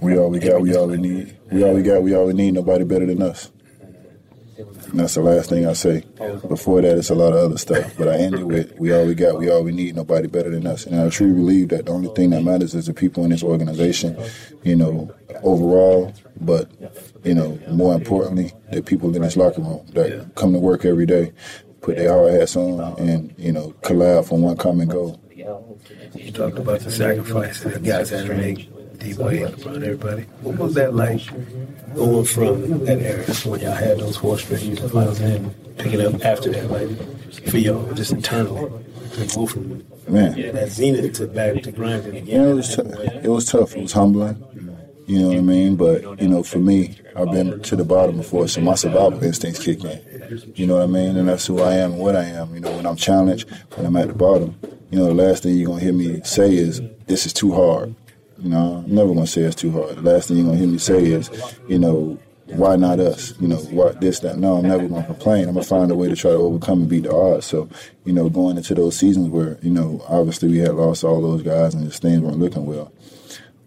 We 0.00 0.18
all 0.18 0.30
we 0.30 0.38
got, 0.38 0.60
we 0.60 0.76
all 0.76 0.86
we 0.86 0.96
need. 0.98 1.36
We 1.50 1.64
all 1.64 1.74
we 1.74 1.82
got, 1.82 2.02
we 2.02 2.14
all 2.14 2.26
we 2.26 2.32
need. 2.32 2.54
Nobody 2.54 2.84
better 2.84 3.06
than 3.06 3.22
us. 3.22 3.50
And 4.90 5.00
that's 5.00 5.14
the 5.14 5.22
last 5.22 5.50
thing 5.50 5.66
I 5.66 5.72
say. 5.72 6.04
Before 6.48 6.80
that, 6.80 6.98
it's 6.98 7.10
a 7.10 7.14
lot 7.14 7.32
of 7.32 7.38
other 7.38 7.58
stuff. 7.58 7.94
But 7.96 8.08
I 8.08 8.16
end 8.16 8.34
it 8.34 8.44
with, 8.44 8.78
we 8.78 8.92
all 8.92 9.06
we 9.06 9.14
got, 9.14 9.38
we 9.38 9.50
all 9.50 9.62
we 9.62 9.72
need, 9.72 9.96
nobody 9.96 10.28
better 10.28 10.50
than 10.50 10.66
us. 10.66 10.86
And 10.86 11.00
I 11.00 11.08
truly 11.08 11.34
believe 11.34 11.68
that 11.70 11.86
the 11.86 11.92
only 11.92 12.08
thing 12.14 12.30
that 12.30 12.42
matters 12.42 12.74
is 12.74 12.86
the 12.86 12.94
people 12.94 13.24
in 13.24 13.30
this 13.30 13.42
organization, 13.42 14.16
you 14.62 14.76
know, 14.76 15.14
overall, 15.42 16.12
but, 16.40 16.70
you 17.24 17.34
know, 17.34 17.58
more 17.70 17.94
importantly, 17.94 18.52
the 18.70 18.82
people 18.82 19.14
in 19.14 19.22
this 19.22 19.36
locker 19.36 19.60
room 19.60 19.86
that 19.92 20.34
come 20.34 20.52
to 20.52 20.58
work 20.58 20.84
every 20.84 21.06
day, 21.06 21.32
put 21.80 21.96
their 21.96 22.12
hard 22.12 22.32
hats 22.32 22.56
on, 22.56 22.98
and, 22.98 23.34
you 23.38 23.52
know, 23.52 23.74
collab 23.82 24.28
for 24.28 24.38
one 24.38 24.56
common 24.56 24.88
goal. 24.88 25.20
You 25.34 26.30
talked 26.30 26.58
about 26.58 26.80
the 26.80 26.90
sacrifice 26.90 27.62
that 27.62 27.74
the 27.74 27.80
guys 27.80 28.10
had 28.10 28.26
to 28.26 28.34
make. 28.34 28.70
D 29.02 29.14
Wade, 29.14 29.42
LeBron, 29.42 29.82
everybody. 29.82 30.22
What 30.42 30.58
was 30.58 30.74
that 30.74 30.94
like 30.94 31.20
going 31.94 32.24
from 32.24 32.84
that 32.84 33.00
era 33.00 33.24
when 33.44 33.60
y'all 33.60 33.72
had 33.72 33.98
those 33.98 34.16
four 34.16 34.38
straight 34.38 34.62
years 34.62 34.82
of 34.82 34.92
finals 34.92 35.20
and 35.20 35.52
picking 35.76 36.00
up 36.00 36.24
after 36.24 36.50
that, 36.52 36.70
like 36.70 37.48
for 37.48 37.58
y'all, 37.58 37.92
just 37.94 38.12
internally, 38.12 38.70
to 39.14 39.38
move 39.38 39.50
from 39.50 39.84
Man. 40.08 40.40
that 40.52 40.68
zenith 40.68 41.14
to 41.14 41.26
back 41.26 41.62
to 41.64 41.72
grinding 41.72 42.16
again? 42.16 42.26
Yeah, 42.26 42.50
it 42.50 42.54
was 42.54 42.76
t- 42.76 42.82
it 42.82 43.28
was 43.28 43.46
tough. 43.46 43.74
It 43.74 43.82
was 43.82 43.92
humbling. 43.92 44.42
You 45.06 45.18
know 45.18 45.28
what 45.28 45.36
I 45.38 45.40
mean? 45.40 45.74
But 45.74 46.22
you 46.22 46.28
know, 46.28 46.44
for 46.44 46.58
me, 46.58 46.96
I've 47.16 47.32
been 47.32 47.60
to 47.60 47.76
the 47.76 47.84
bottom 47.84 48.18
before, 48.18 48.46
so 48.46 48.60
my 48.60 48.76
survival 48.76 49.22
instincts 49.22 49.64
kick 49.64 49.82
in. 49.82 50.00
You 50.54 50.66
know 50.68 50.76
what 50.76 50.84
I 50.84 50.86
mean? 50.86 51.16
And 51.16 51.28
that's 51.28 51.46
who 51.46 51.60
I 51.60 51.74
am 51.74 51.94
and 51.94 52.00
what 52.00 52.14
I 52.14 52.24
am. 52.24 52.54
You 52.54 52.60
know, 52.60 52.74
when 52.76 52.86
I'm 52.86 52.96
challenged, 52.96 53.50
when 53.74 53.84
I'm 53.84 53.96
at 53.96 54.08
the 54.08 54.14
bottom, 54.14 54.54
you 54.90 54.98
know, 55.00 55.06
the 55.06 55.14
last 55.14 55.42
thing 55.42 55.56
you're 55.56 55.68
gonna 55.68 55.80
hear 55.80 55.92
me 55.92 56.20
say 56.22 56.54
is, 56.54 56.80
"This 57.06 57.26
is 57.26 57.32
too 57.32 57.52
hard." 57.52 57.96
You 58.42 58.48
know, 58.48 58.82
I'm 58.84 58.94
never 58.94 59.14
gonna 59.14 59.26
say 59.26 59.42
it's 59.42 59.54
too 59.54 59.70
hard. 59.70 59.96
The 59.96 60.02
last 60.02 60.28
thing 60.28 60.38
you're 60.38 60.46
gonna 60.46 60.58
hear 60.58 60.66
me 60.66 60.78
say 60.78 61.04
is, 61.04 61.30
you 61.68 61.78
know, 61.78 62.18
why 62.46 62.76
not 62.76 62.98
us? 62.98 63.34
You 63.40 63.48
know, 63.48 63.56
why 63.56 63.92
this, 63.92 64.18
that? 64.20 64.36
No, 64.36 64.56
I'm 64.56 64.66
never 64.66 64.88
gonna 64.88 65.06
complain. 65.06 65.48
I'm 65.48 65.54
gonna 65.54 65.64
find 65.64 65.90
a 65.92 65.94
way 65.94 66.08
to 66.08 66.16
try 66.16 66.32
to 66.32 66.36
overcome 66.36 66.80
and 66.80 66.90
beat 66.90 67.04
the 67.04 67.14
odds. 67.14 67.46
So, 67.46 67.68
you 68.04 68.12
know, 68.12 68.28
going 68.28 68.56
into 68.56 68.74
those 68.74 68.96
seasons 68.96 69.28
where, 69.28 69.58
you 69.62 69.70
know, 69.70 70.04
obviously 70.08 70.48
we 70.48 70.58
had 70.58 70.74
lost 70.74 71.04
all 71.04 71.22
those 71.22 71.42
guys 71.42 71.74
and 71.74 71.84
just 71.84 72.02
things 72.02 72.20
weren't 72.20 72.38
looking 72.38 72.66
well. 72.66 72.92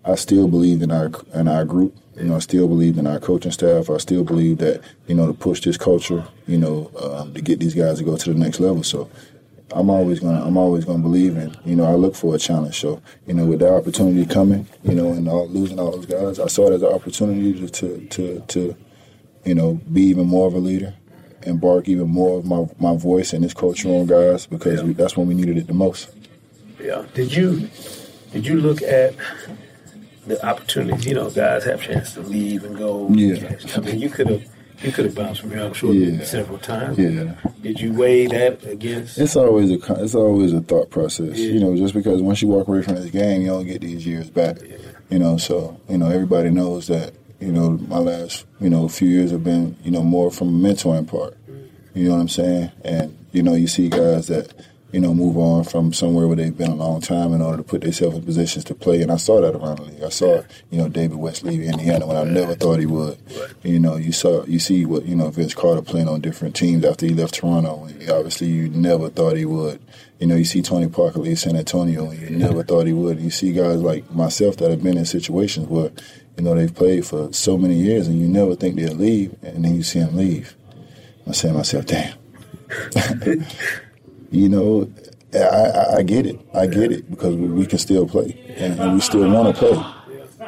I 0.03 0.15
still 0.15 0.47
believe 0.47 0.81
in 0.81 0.91
our 0.91 1.09
in 1.33 1.47
our 1.47 1.63
group. 1.63 1.95
You 2.17 2.25
know, 2.25 2.35
I 2.35 2.39
still 2.39 2.67
believe 2.67 2.97
in 2.97 3.07
our 3.07 3.19
coaching 3.19 3.51
staff. 3.51 3.89
I 3.89 3.97
still 3.97 4.23
believe 4.23 4.57
that 4.57 4.81
you 5.07 5.15
know 5.15 5.27
to 5.27 5.33
push 5.33 5.61
this 5.61 5.77
culture. 5.77 6.25
You 6.47 6.57
know, 6.57 6.91
um, 7.01 7.33
to 7.33 7.41
get 7.41 7.59
these 7.59 7.73
guys 7.73 7.99
to 7.99 8.03
go 8.03 8.17
to 8.17 8.33
the 8.33 8.39
next 8.39 8.59
level. 8.59 8.83
So. 8.83 9.09
I'm 9.71 9.89
always 9.89 10.19
gonna 10.19 10.45
I'm 10.45 10.57
always 10.57 10.85
gonna 10.85 10.99
believe 10.99 11.37
in 11.37 11.55
you 11.65 11.75
know 11.75 11.85
I 11.85 11.95
look 11.95 12.15
for 12.15 12.35
a 12.35 12.37
challenge 12.37 12.79
so 12.79 13.01
you 13.25 13.33
know 13.33 13.45
with 13.45 13.59
the 13.59 13.73
opportunity 13.73 14.25
coming 14.25 14.67
you 14.83 14.93
know 14.93 15.11
and 15.11 15.27
all, 15.27 15.47
losing 15.47 15.79
all 15.79 15.91
those 15.91 16.05
guys 16.05 16.39
I 16.39 16.47
saw 16.47 16.67
it 16.67 16.73
as 16.73 16.83
an 16.83 16.93
opportunity 16.93 17.67
to, 17.67 18.05
to 18.07 18.39
to 18.47 18.75
you 19.43 19.55
know 19.55 19.79
be 19.91 20.03
even 20.03 20.27
more 20.27 20.47
of 20.47 20.53
a 20.53 20.59
leader 20.59 20.93
embark 21.45 21.87
even 21.87 22.09
more 22.09 22.39
of 22.39 22.45
my, 22.45 22.67
my 22.79 22.95
voice 22.95 23.33
and 23.33 23.43
this 23.43 23.53
culture 23.53 23.89
on 23.89 24.05
guys 24.05 24.45
because 24.45 24.83
we, 24.83 24.93
that's 24.93 25.15
when 25.15 25.27
we 25.27 25.33
needed 25.33 25.57
it 25.57 25.67
the 25.67 25.73
most. 25.73 26.09
Yeah. 26.79 27.05
Did 27.13 27.33
you 27.33 27.69
did 28.31 28.45
you 28.45 28.59
look 28.59 28.81
at 28.81 29.15
the 30.27 30.43
opportunities? 30.45 31.05
You 31.05 31.15
know, 31.15 31.29
guys 31.29 31.63
have 31.65 31.81
chance 31.81 32.13
to 32.15 32.21
leave 32.21 32.63
and 32.63 32.77
go. 32.77 33.09
Yeah. 33.09 33.57
I 33.75 33.79
mean, 33.79 33.99
you 33.99 34.09
could 34.09 34.27
have 34.27 34.54
you 34.83 34.91
could 34.91 35.05
have 35.05 35.15
bounced 35.15 35.41
from 35.41 35.51
here. 35.51 35.61
I'm 35.61 35.73
sure 35.73 35.93
Yeah. 35.93 36.23
several 36.23 36.57
times. 36.57 36.97
Yeah. 36.97 37.33
Did 37.61 37.79
you 37.79 37.93
weigh 37.93 38.27
that 38.27 38.65
against? 38.65 39.17
It's 39.17 39.35
always 39.35 39.71
a 39.71 39.77
it's 40.03 40.15
always 40.15 40.53
a 40.53 40.61
thought 40.61 40.89
process, 40.89 41.37
Yeah. 41.37 41.53
you 41.53 41.59
know. 41.59 41.75
Just 41.75 41.93
because 41.93 42.21
once 42.21 42.41
you 42.41 42.47
walk 42.47 42.67
away 42.67 42.81
from 42.81 42.95
this 42.95 43.09
game, 43.11 43.41
you 43.41 43.47
don't 43.47 43.65
get 43.65 43.81
these 43.81 44.05
years 44.05 44.29
back, 44.29 44.57
you 45.09 45.19
know. 45.19 45.37
So 45.37 45.77
you 45.89 45.97
know, 45.97 46.09
everybody 46.09 46.49
knows 46.49 46.87
that 46.87 47.13
you 47.39 47.51
know 47.51 47.71
my 47.87 47.99
last 47.99 48.45
you 48.61 48.69
know 48.69 48.87
few 48.87 49.07
years 49.09 49.31
have 49.31 49.43
been 49.43 49.75
you 49.83 49.91
know 49.91 50.03
more 50.03 50.31
from 50.31 50.49
a 50.65 50.67
mentoring 50.67 51.07
part. 51.07 51.35
You 51.93 52.05
know 52.09 52.15
what 52.15 52.21
I'm 52.21 52.29
saying? 52.29 52.71
And 52.83 53.15
you 53.31 53.41
know, 53.43 53.53
you 53.53 53.67
see 53.67 53.89
guys 53.89 54.27
that 54.27 54.53
you 54.95 55.01
know 55.01 55.13
move 55.13 55.35
on 55.37 55.65
from 55.65 55.91
somewhere 55.91 56.25
where 56.25 56.37
they've 56.37 56.57
been 56.57 56.71
a 56.71 56.75
long 56.75 57.01
time 57.01 57.33
in 57.33 57.41
order 57.41 57.57
to 57.57 57.63
put 57.63 57.81
themselves 57.81 58.15
in 58.15 58.23
positions 58.23 58.63
to 58.63 58.73
play. 58.73 59.01
And 59.01 59.11
I 59.11 59.17
saw 59.17 59.41
that 59.41 59.53
around 59.53 59.79
the 59.79 59.83
league. 59.83 60.01
I 60.01 60.07
saw 60.07 60.41
you 60.71 60.77
know 60.77 60.87
David 60.87 61.17
West 61.17 61.43
leave 61.43 61.63
Indiana 61.63 62.07
when 62.07 62.15
I 62.15 62.23
never 62.23 62.55
thought 62.55 62.79
he 62.79 62.85
would. 62.85 63.17
You 63.61 63.77
know, 63.77 63.97
you 63.97 64.13
saw 64.13 64.45
you 64.45 64.57
see 64.57 64.85
what 64.85 65.05
you 65.05 65.13
know 65.13 65.29
Vince 65.31 65.53
Carter 65.53 65.81
playing 65.81 66.07
on 66.07 66.21
different 66.21 66.55
teams 66.55 66.85
after 66.85 67.05
he 67.05 67.13
left 67.13 67.33
Toronto. 67.33 67.83
And 67.83 68.09
obviously, 68.09 68.47
you 68.47 68.69
never 68.69 69.09
thought 69.09 69.35
he 69.35 69.43
would. 69.43 69.81
You 70.21 70.27
know, 70.27 70.37
you 70.37 70.45
see 70.45 70.61
Tony 70.61 70.87
Parker 70.87 71.19
leave 71.19 71.39
San 71.39 71.57
Antonio, 71.57 72.09
and 72.09 72.17
you 72.17 72.29
never 72.29 72.63
thought 72.63 72.87
he 72.87 72.93
would. 72.93 73.19
You 73.19 73.31
see 73.31 73.51
guys 73.51 73.81
like 73.81 74.09
myself 74.11 74.55
that 74.57 74.71
have 74.71 74.81
been 74.81 74.97
in 74.97 75.03
situations 75.03 75.67
where 75.67 75.91
you 76.37 76.43
know 76.43 76.55
they've 76.55 76.73
played 76.73 77.05
for 77.05 77.33
so 77.33 77.57
many 77.57 77.75
years, 77.75 78.07
and 78.07 78.17
you 78.17 78.29
never 78.29 78.55
think 78.55 78.77
they'll 78.77 78.95
leave, 78.95 79.35
and 79.43 79.65
then 79.65 79.75
you 79.75 79.83
see 79.83 79.99
them 79.99 80.15
leave. 80.15 80.55
I 81.27 81.33
say 81.33 81.49
to 81.49 81.53
myself, 81.53 81.85
damn. 81.85 82.15
you 84.35 84.49
know, 84.49 84.91
I, 85.33 85.39
I, 85.39 85.95
I 85.97 86.03
get 86.03 86.25
it. 86.25 86.39
I 86.53 86.67
get 86.67 86.91
it 86.91 87.09
because 87.09 87.35
we, 87.35 87.47
we 87.47 87.65
can 87.65 87.79
still 87.79 88.07
play 88.07 88.55
and, 88.57 88.79
and 88.79 88.93
we 88.93 89.01
still 89.01 89.29
want 89.29 89.55
to 89.55 89.59
play. 89.59 90.47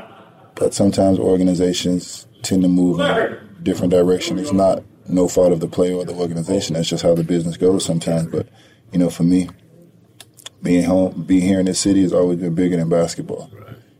But 0.55 0.73
sometimes 0.73 1.19
organizations 1.19 2.27
tend 2.41 2.63
to 2.63 2.67
move 2.67 2.99
in 2.99 3.05
a 3.05 3.39
different 3.63 3.91
direction. 3.91 4.39
It's 4.39 4.51
not 4.51 4.83
no 5.07 5.27
fault 5.27 5.51
of 5.51 5.59
the 5.59 5.67
player 5.67 5.95
or 5.95 6.05
the 6.05 6.13
organization. 6.13 6.73
That's 6.73 6.89
just 6.89 7.03
how 7.03 7.13
the 7.13 7.23
business 7.23 7.57
goes 7.57 7.85
sometimes. 7.85 8.27
But 8.27 8.47
you 8.91 8.99
know, 8.99 9.09
for 9.09 9.23
me, 9.23 9.49
being 10.63 10.83
home, 10.83 11.23
being 11.23 11.41
here 11.41 11.59
in 11.59 11.65
this 11.65 11.79
city 11.79 12.01
has 12.01 12.13
always 12.13 12.39
been 12.39 12.55
bigger 12.55 12.77
than 12.77 12.89
basketball. 12.89 13.51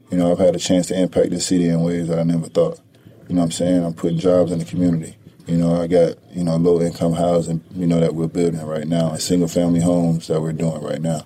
You 0.10 0.18
know, 0.18 0.32
I've 0.32 0.40
had 0.40 0.56
a 0.56 0.60
chance 0.60 0.88
to 0.88 1.00
impact 1.00 1.30
this 1.30 1.46
city 1.46 1.68
in 1.68 1.82
ways 1.82 2.08
that 2.08 2.20
I 2.20 2.24
never 2.24 2.48
thought. 2.48 2.80
You 3.28 3.36
know 3.36 3.42
what 3.42 3.46
I'm 3.46 3.52
saying? 3.52 3.84
I'm 3.84 3.94
putting 3.94 4.20
jobs 4.20 4.52
in 4.52 4.60
the 4.60 4.66
community. 4.66 5.18
You 5.48 5.58
know, 5.58 5.82
I 5.82 5.88
got, 5.88 6.18
you 6.32 6.44
know, 6.44 6.58
low 6.58 6.82
income 6.82 7.14
housing, 7.14 7.64
you 7.74 7.88
know, 7.88 8.00
that 8.02 8.14
we're 8.14 8.28
building 8.28 8.62
right 8.66 8.88
now 8.88 9.12
and 9.12 9.22
single 9.22 9.48
family 9.48 9.80
homes 9.80 10.28
that 10.28 10.42
we're 10.42 10.52
doing 10.52 10.82
right 10.82 11.02
now. 11.02 11.22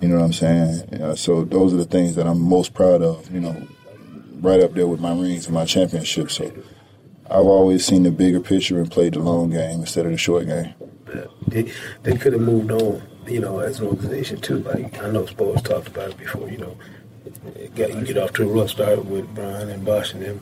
You 0.00 0.08
know 0.08 0.16
what 0.16 0.24
I'm 0.24 0.32
saying? 0.32 1.16
So 1.16 1.44
those 1.44 1.74
are 1.74 1.78
the 1.78 1.84
things 1.84 2.14
that 2.14 2.26
I'm 2.26 2.40
most 2.40 2.74
proud 2.74 3.02
of, 3.02 3.30
you 3.32 3.40
know, 3.40 3.66
right 4.40 4.60
up 4.60 4.74
there 4.74 4.86
with 4.86 5.00
my 5.00 5.12
rings 5.12 5.46
and 5.46 5.54
my 5.54 5.64
championships. 5.64 6.34
So 6.34 6.52
I've 7.28 7.46
always 7.46 7.84
seen 7.84 8.04
the 8.04 8.12
bigger 8.12 8.40
picture 8.40 8.78
and 8.78 8.90
played 8.90 9.14
the 9.14 9.20
long 9.20 9.50
game 9.50 9.80
instead 9.80 10.06
of 10.06 10.12
the 10.12 10.18
short 10.18 10.46
game. 10.46 10.74
They, 11.48 11.72
they 12.02 12.16
could 12.16 12.34
have 12.34 12.42
moved 12.42 12.70
on, 12.70 13.02
you 13.26 13.40
know, 13.40 13.58
as 13.58 13.80
an 13.80 13.88
organization 13.88 14.40
too. 14.40 14.58
Like 14.58 15.02
I 15.02 15.10
know 15.10 15.26
sports 15.26 15.62
talked 15.62 15.88
about 15.88 16.10
it 16.10 16.18
before. 16.18 16.48
You 16.48 16.58
know, 16.58 16.76
you 17.56 17.68
get 17.68 18.18
off 18.18 18.32
to 18.34 18.42
a 18.42 18.46
rough 18.46 18.70
start 18.70 19.06
with 19.06 19.34
Bron 19.34 19.68
and 19.70 19.84
Bosh 19.84 20.12
and 20.12 20.22
them. 20.22 20.40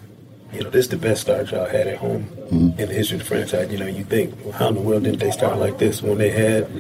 You 0.55 0.63
know, 0.63 0.71
this 0.71 0.87
is 0.87 0.91
the 0.91 0.97
best 0.97 1.23
start 1.23 1.51
y'all 1.51 1.67
had 1.67 1.87
at 1.89 1.99
home 1.99 2.25
mm-hmm. 2.25 2.81
in 2.81 2.89
the 2.89 2.95
history 2.95 3.17
of 3.17 3.23
the 3.23 3.29
franchise. 3.29 3.73
You 3.73 3.79
know, 3.79 3.87
you 3.87 4.05
think, 4.05 4.35
well, 4.45 4.53
how 4.53 4.69
in 4.69 4.77
the 4.77 4.81
world 4.81 5.03
didn't 5.03 5.19
they 5.19 5.33
start 5.33 5.59
like 5.59 5.79
this 5.79 6.01
when 6.01 6.19
they 6.19 6.31
had 6.31 6.71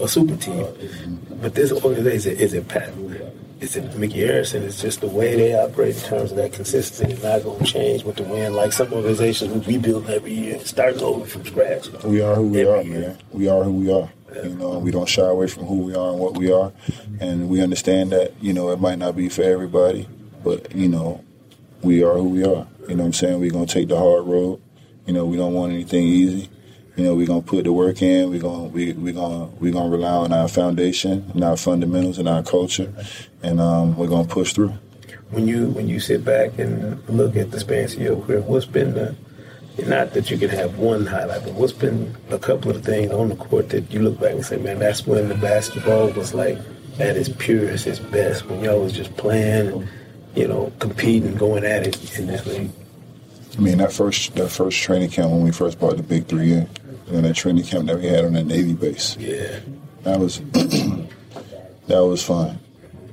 a 0.00 0.06
super 0.08 0.36
team? 0.36 0.64
Mm-hmm. 0.64 1.40
But 1.42 1.54
this 1.54 1.72
organization 1.72 2.36
is 2.36 2.54
a 2.54 2.62
pattern. 2.62 3.32
It's 3.60 3.76
a 3.76 3.82
Micky 3.96 4.20
Arison. 4.20 4.62
It's 4.62 4.80
just 4.80 5.00
the 5.00 5.08
way 5.08 5.36
they 5.36 5.54
operate 5.54 5.96
in 5.96 6.02
terms 6.02 6.30
of 6.32 6.36
that 6.36 6.52
consistency. 6.52 7.12
It's 7.12 7.22
not 7.22 7.42
going 7.42 7.58
to 7.58 7.64
change 7.64 8.04
with 8.04 8.16
the 8.16 8.24
win. 8.24 8.54
Like 8.54 8.72
some 8.72 8.92
organizations, 8.92 9.66
we 9.66 9.74
rebuild 9.76 10.08
every 10.10 10.34
year, 10.34 10.58
start 10.60 10.96
over 10.98 11.24
from 11.26 11.44
scratch. 11.44 11.88
We 12.04 12.20
are 12.20 12.34
who 12.34 12.48
we 12.48 12.60
Every 12.60 12.72
are, 12.72 12.82
year. 12.82 13.00
man. 13.00 13.18
We 13.32 13.48
are 13.48 13.62
who 13.62 13.72
we 13.72 13.92
are. 13.92 14.10
You 14.34 14.54
know, 14.54 14.78
we 14.78 14.90
don't 14.90 15.08
shy 15.08 15.26
away 15.26 15.46
from 15.46 15.66
who 15.66 15.82
we 15.82 15.94
are 15.94 16.10
and 16.10 16.18
what 16.18 16.38
we 16.38 16.50
are, 16.50 16.72
and 17.20 17.50
we 17.50 17.60
understand 17.60 18.12
that 18.12 18.32
you 18.40 18.54
know 18.54 18.70
it 18.70 18.80
might 18.80 18.98
not 18.98 19.14
be 19.14 19.28
for 19.28 19.42
everybody, 19.42 20.08
but 20.42 20.74
you 20.74 20.88
know, 20.88 21.22
we 21.82 22.02
are 22.02 22.14
who 22.14 22.28
we 22.28 22.44
are. 22.44 22.66
You 22.88 22.96
know 22.96 23.04
what 23.04 23.06
I'm 23.06 23.12
saying? 23.12 23.40
We're 23.40 23.50
gonna 23.50 23.66
take 23.66 23.88
the 23.88 23.98
hard 23.98 24.26
road. 24.26 24.60
You 25.06 25.12
know, 25.12 25.24
we 25.26 25.36
don't 25.36 25.54
want 25.54 25.72
anything 25.72 26.04
easy. 26.04 26.48
You 26.96 27.04
know, 27.04 27.14
we're 27.14 27.26
gonna 27.26 27.42
put 27.42 27.64
the 27.64 27.72
work 27.72 28.02
in. 28.02 28.30
We're 28.30 28.40
gonna 28.40 28.64
we 28.64 28.92
we 28.92 29.12
gonna 29.12 29.46
we 29.60 29.70
gonna 29.70 29.88
rely 29.90 30.12
on 30.12 30.32
our 30.32 30.48
foundation 30.48 31.30
and 31.34 31.42
our 31.42 31.56
fundamentals 31.56 32.18
and 32.18 32.28
our 32.28 32.42
culture, 32.42 32.92
and 33.42 33.60
um, 33.60 33.96
we're 33.96 34.08
gonna 34.08 34.28
push 34.28 34.52
through. 34.52 34.74
when 35.30 35.48
you 35.48 35.68
when 35.68 35.88
you 35.88 35.98
sit 35.98 36.24
back 36.24 36.58
and 36.58 37.02
look 37.08 37.36
at 37.36 37.50
the 37.50 37.60
span 37.60 37.84
of 37.84 37.94
your 37.94 38.20
career, 38.22 38.40
what's 38.42 38.66
been 38.66 38.94
the 38.94 39.14
not 39.86 40.12
that 40.12 40.30
you 40.30 40.36
can 40.36 40.50
have 40.50 40.78
one 40.78 41.06
highlight, 41.06 41.44
but 41.44 41.54
what's 41.54 41.72
been 41.72 42.14
a 42.30 42.38
couple 42.38 42.70
of 42.70 42.84
things 42.84 43.10
on 43.10 43.30
the 43.30 43.36
court 43.36 43.70
that 43.70 43.90
you 43.90 44.00
look 44.00 44.20
back 44.20 44.32
and 44.32 44.44
say, 44.44 44.58
man, 44.58 44.78
that's 44.78 45.06
when 45.06 45.28
the 45.28 45.34
basketball 45.34 46.10
was 46.10 46.34
like 46.34 46.58
at 47.00 47.16
its 47.16 47.30
purest, 47.30 47.86
its 47.86 47.98
best, 47.98 48.44
when 48.46 48.62
y'all 48.62 48.82
was 48.82 48.92
just 48.92 49.16
playing, 49.16 49.88
you 50.34 50.48
know, 50.48 50.72
competing, 50.78 51.34
going 51.34 51.64
at 51.64 51.86
it 51.86 52.18
in 52.18 52.26
this 52.26 52.46
league. 52.46 52.70
I 53.56 53.60
mean, 53.60 53.78
that 53.78 53.92
first 53.92 54.34
that 54.36 54.48
first 54.48 54.78
training 54.80 55.10
camp 55.10 55.30
when 55.30 55.42
we 55.42 55.52
first 55.52 55.78
brought 55.78 55.96
the 55.96 56.02
big 56.02 56.26
three 56.26 56.52
in, 56.52 56.68
and 57.08 57.24
that 57.24 57.36
training 57.36 57.64
camp 57.64 57.86
that 57.86 57.98
we 57.98 58.06
had 58.06 58.24
on 58.24 58.32
that 58.32 58.46
Navy 58.46 58.74
base. 58.74 59.16
Yeah, 59.18 59.60
That 60.04 60.18
was 60.18 60.38
that 61.86 62.04
was 62.04 62.22
fun. 62.22 62.58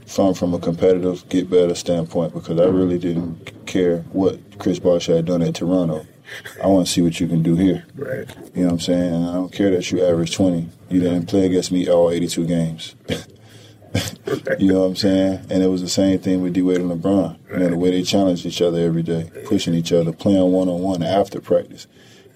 Fun 0.06 0.34
from 0.34 0.54
a 0.54 0.60
competitive 0.60 1.28
get 1.30 1.50
better 1.50 1.76
standpoint 1.76 2.34
because 2.34 2.60
I 2.60 2.66
really 2.66 2.98
didn't 2.98 3.66
care 3.68 4.00
what 4.12 4.40
Chris 4.58 4.80
Bosh 4.80 5.06
had 5.08 5.26
done 5.26 5.42
at 5.42 5.56
Toronto. 5.56 6.06
I 6.64 6.68
want 6.68 6.88
to 6.88 6.92
see 6.92 7.02
what 7.02 7.20
you 7.20 7.28
can 7.28 7.44
do 7.44 7.56
here. 7.56 7.86
right. 7.96 8.28
You 8.56 8.62
know 8.62 8.68
what 8.68 8.74
I'm 8.74 8.80
saying? 8.80 9.14
I 9.14 9.34
don't 9.34 9.52
care 9.52 9.72
that 9.72 9.92
you 9.92 10.06
average 10.06 10.36
20. 10.36 10.70
You 10.90 11.00
didn't 11.00 11.26
play 11.26 11.46
against 11.46 11.72
me 11.72 11.90
all 11.90 12.12
82 12.12 12.46
games. 12.46 12.96
you 14.60 14.72
know 14.72 14.82
what 14.82 14.86
I'm 14.86 14.96
saying? 14.96 15.46
And 15.50 15.64
it 15.64 15.68
was 15.68 15.82
the 15.82 15.90
same 15.90 16.20
thing 16.20 16.42
with 16.42 16.54
D 16.54 16.62
Wade 16.62 16.82
and 16.82 16.92
LeBron. 16.92 17.38
You 17.52 17.58
know, 17.58 17.70
the 17.70 17.78
way 17.78 17.92
they 17.92 18.04
challenged 18.04 18.46
each 18.46 18.62
other 18.62 18.80
every 18.80 19.04
day, 19.04 19.32
pushing 19.46 19.74
each 19.74 19.92
other, 19.92 20.12
playing 20.12 20.52
one 20.52 20.70
on 20.70 20.82
one 20.82 21.04
after 21.04 21.42
practice. 21.42 21.88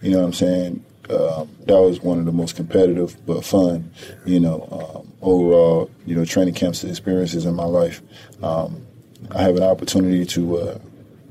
You 0.02 0.12
know 0.12 0.20
what 0.20 0.26
I'm 0.26 0.34
saying? 0.34 0.86
Um, 1.10 1.50
that 1.66 1.80
was 1.80 2.02
one 2.02 2.18
of 2.18 2.26
the 2.26 2.32
most 2.32 2.56
competitive 2.56 3.18
but 3.26 3.44
fun, 3.44 3.92
you 4.26 4.40
know, 4.40 4.68
um, 4.72 5.12
overall, 5.22 5.92
you 6.06 6.16
know, 6.16 6.24
training 6.24 6.54
camps 6.54 6.84
experiences 6.84 7.46
in 7.46 7.54
my 7.56 7.66
life. 7.66 8.02
Um, 8.42 8.86
I 9.32 9.42
have 9.42 9.58
an 9.58 9.64
opportunity 9.64 10.26
to 10.26 10.58
uh, 10.58 10.80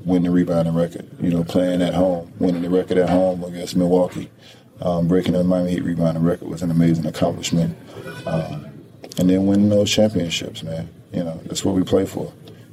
win 0.05 0.23
the 0.23 0.31
rebounding 0.31 0.75
record. 0.75 1.07
You 1.19 1.31
know, 1.31 1.43
playing 1.43 1.81
at 1.81 1.93
home, 1.93 2.31
winning 2.39 2.61
the 2.61 2.69
record 2.69 2.97
at 2.97 3.09
home 3.09 3.43
against 3.43 3.75
Milwaukee, 3.75 4.29
um, 4.81 5.07
breaking 5.07 5.33
the 5.33 5.43
Miami 5.43 5.71
Heat 5.71 5.83
rebounding 5.83 6.23
record 6.23 6.47
was 6.47 6.61
an 6.61 6.71
amazing 6.71 7.05
accomplishment. 7.05 7.75
Um, 8.25 8.72
and 9.17 9.29
then 9.29 9.45
winning 9.45 9.69
those 9.69 9.91
championships, 9.91 10.63
man. 10.63 10.89
You 11.11 11.23
know, 11.23 11.39
that's 11.45 11.63
what 11.63 11.75
we 11.75 11.83
play 11.83 12.05
for. 12.05 12.31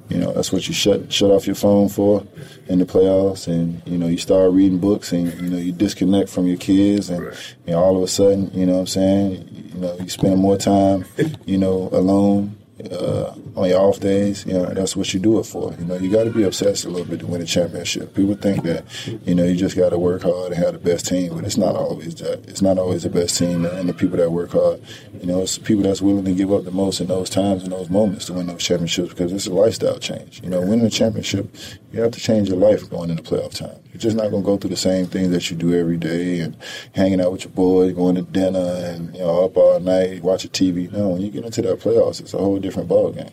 You 0.09 0.19
know, 0.19 0.33
that's 0.33 0.53
what 0.53 0.67
you 0.67 0.75
shut 0.75 1.13
shut 1.13 1.31
off 1.31 1.47
your 1.47 1.55
phone 1.55 1.89
for 1.89 2.27
in 2.67 2.81
the 2.81 2.85
playoffs, 2.85 3.47
and 3.47 3.81
you 3.87 3.97
know, 3.97 4.09
you 4.09 4.19
start 4.19 4.53
reading 4.53 4.79
books, 4.79 5.13
and 5.13 5.33
you 5.41 5.51
know, 5.51 5.57
you 5.57 5.73
disconnect 5.73 6.29
from 6.29 6.47
your 6.47 6.57
kids, 6.57 7.11
and 7.11 7.25
you 7.67 7.73
know, 7.73 7.79
all 7.79 7.97
of 7.97 8.03
a 8.03 8.09
sudden, 8.09 8.51
you 8.53 8.67
know, 8.67 8.75
what 8.75 8.81
I'm 8.81 8.87
saying, 8.89 9.71
you 9.73 9.81
know, 9.81 9.97
you 10.01 10.09
spend 10.09 10.41
more 10.41 10.57
time, 10.57 11.05
you 11.47 11.59
know, 11.59 11.89
alone 11.93 12.60
uh, 12.91 13.35
on 13.57 13.69
your 13.69 13.81
off 13.81 14.01
days. 14.01 14.45
You 14.47 14.55
know, 14.55 14.67
that's 14.67 14.97
what 14.97 15.13
you 15.13 15.21
do 15.21 15.39
it 15.39 15.45
for. 15.45 15.75
You 15.79 15.85
know, 15.85 15.97
you 15.97 16.11
got 16.11 16.25
to 16.25 16.31
be 16.31 16.45
obsessed 16.45 16.85
a 16.85 16.89
little 16.89 17.07
bit 17.07 17.21
to 17.21 17.27
win 17.27 17.41
a 17.41 17.47
championship. 17.47 18.15
People 18.15 18.35
think 18.35 18.63
that 18.65 18.85
you 19.27 19.35
know 19.35 19.45
you 19.45 19.57
just 19.57 19.77
got 19.77 19.91
to 19.91 19.99
work 19.99 20.23
hard 20.23 20.53
and 20.53 20.63
have 20.63 20.73
the 20.73 20.79
best 20.79 21.07
team, 21.07 21.35
but 21.35 21.45
it's 21.45 21.57
not 21.57 21.77
always 21.77 22.15
that. 22.17 22.49
It's 22.49 22.63
not 22.63 22.79
always 22.79 23.03
the 23.03 23.11
best 23.11 23.39
team 23.39 23.65
and 23.65 23.89
the 23.89 23.95
people 23.95 24.17
that 24.19 24.31
work 24.31 24.53
hard. 24.53 24.81
You 25.21 25.27
know, 25.27 25.43
it's 25.43 25.59
people 25.59 25.83
that's 25.83 26.03
willing 26.03 26.25
to 26.25 26.35
give 26.35 26.53
up 26.53 26.65
the 26.65 26.71
most 26.71 27.01
in 27.01 27.09
those 27.09 27.31
times 27.31 27.63
and 27.63 27.73
those 27.73 27.91
moments 27.91 28.27
to 28.27 28.35
win 28.35 28.47
those 28.47 28.63
championships 28.63 29.11
because 29.11 29.33
it's 29.33 29.47
a 29.47 29.53
lifestyle 29.53 29.99
change. 29.99 30.41
You 30.43 30.51
know, 30.51 30.61
winning 30.61 30.87
a 30.87 30.91
championship, 30.91 31.55
you 31.93 32.01
have 32.01 32.13
to 32.13 32.21
change 32.21 32.49
your 32.49 32.59
life 32.59 32.89
going 32.89 33.11
into 33.11 33.23
playoff 33.23 33.55
time. 33.55 33.81
You're 33.93 34.01
just 34.01 34.17
not 34.17 34.31
going 34.31 34.43
to 34.43 34.47
go 34.47 34.57
through 34.57 34.71
the 34.71 34.77
same 34.77 35.07
things 35.07 35.31
that 35.31 35.51
you 35.51 35.57
do 35.57 35.75
every 35.75 35.97
day 35.97 36.41
and 36.41 36.57
hanging 36.95 37.21
out 37.21 37.33
with 37.33 37.45
your 37.45 37.53
boys, 37.53 37.93
going 37.93 38.15
to 38.15 38.23
dinner, 38.23 38.59
and 38.59 39.13
you 39.15 39.21
know, 39.21 39.45
up 39.45 39.57
all 39.57 39.81
night 39.81 40.23
watching 40.23 40.51
TV. 40.53 40.91
No, 40.93 41.09
when 41.09 41.23
you 41.23 41.31
get 41.31 41.45
into 41.45 41.63
that 41.63 41.81
playoffs, 41.81 42.21
it's 42.21 42.33
a 42.33 42.39
whole 42.39 42.59
different 42.59 42.70
ball 42.77 43.13
game. 43.13 43.31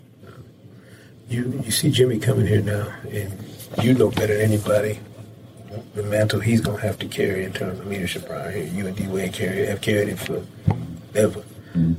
you 1.30 1.62
you 1.64 1.72
see 1.72 1.92
Jimmy 1.92 2.20
coming 2.20 2.48
here 2.48 2.62
now, 2.62 2.88
and 3.10 3.34
you 3.82 3.94
know 3.94 4.10
better 4.12 4.36
than 4.38 4.52
anybody 4.52 5.00
the 5.94 6.04
mantle 6.04 6.40
he's 6.40 6.62
gonna 6.62 6.80
have 6.82 6.98
to 7.00 7.08
carry 7.08 7.44
in 7.44 7.54
terms 7.54 7.80
of 7.80 7.88
leadership 7.88 8.30
around 8.30 8.54
here. 8.54 8.64
You 8.64 8.88
and 8.88 8.96
D 8.96 9.08
Wade 9.08 9.34
carry 9.34 9.66
have 9.66 9.82
carried 9.82 10.10
it 10.10 10.20
for 10.20 10.44
ever. 11.16 11.42
Mm-hmm. 11.76 11.94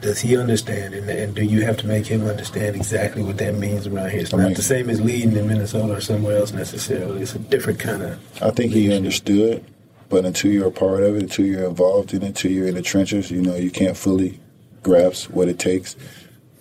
Does 0.00 0.18
he 0.18 0.36
understand, 0.36 0.94
and, 0.94 1.10
and, 1.10 1.34
do 1.34 1.44
you 1.44 1.60
have 1.60 1.76
to 1.78 1.86
make 1.86 2.06
him 2.06 2.26
understand 2.26 2.74
exactly 2.74 3.22
what 3.22 3.36
that 3.36 3.54
means 3.54 3.86
around 3.86 4.10
here? 4.10 4.20
It's 4.20 4.32
I 4.32 4.38
not 4.38 4.44
mean, 4.46 4.54
the 4.54 4.62
same 4.62 4.88
as 4.88 4.98
leading 4.98 5.36
in 5.36 5.46
Minnesota 5.46 5.92
or 5.92 6.00
somewhere 6.00 6.38
else 6.38 6.52
necessarily. 6.52 7.20
It's 7.20 7.34
a 7.34 7.38
different 7.38 7.80
kind 7.80 8.02
of. 8.02 8.12
I 8.42 8.50
think 8.50 8.72
leadership. 8.72 8.90
he 8.90 8.96
understood, 8.96 9.64
but 10.08 10.24
until 10.24 10.52
you're 10.52 10.68
a 10.68 10.72
part 10.72 11.02
of 11.02 11.16
it, 11.16 11.22
until 11.24 11.44
you're 11.44 11.68
involved 11.68 12.14
in 12.14 12.22
it, 12.22 12.28
until 12.28 12.50
you're 12.50 12.66
in 12.66 12.76
the 12.76 12.82
trenches, 12.82 13.30
you 13.30 13.42
know, 13.42 13.56
you 13.56 13.70
can't 13.70 13.96
fully 13.96 14.40
grasp 14.82 15.28
what 15.30 15.48
it 15.48 15.58
takes. 15.58 15.96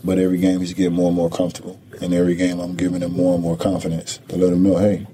But 0.03 0.19
every 0.19 0.37
game 0.37 0.59
he's 0.59 0.73
getting 0.73 0.93
more 0.93 1.07
and 1.07 1.15
more 1.15 1.29
comfortable, 1.29 1.79
and 2.01 2.13
every 2.13 2.35
game 2.35 2.59
I'm 2.59 2.75
giving 2.75 3.01
him 3.01 3.13
more 3.13 3.35
and 3.35 3.43
more 3.43 3.55
confidence 3.55 4.19
to 4.27 4.35
let 4.35 4.51
him 4.51 4.63
know, 4.63 4.77
hey, 4.77 5.07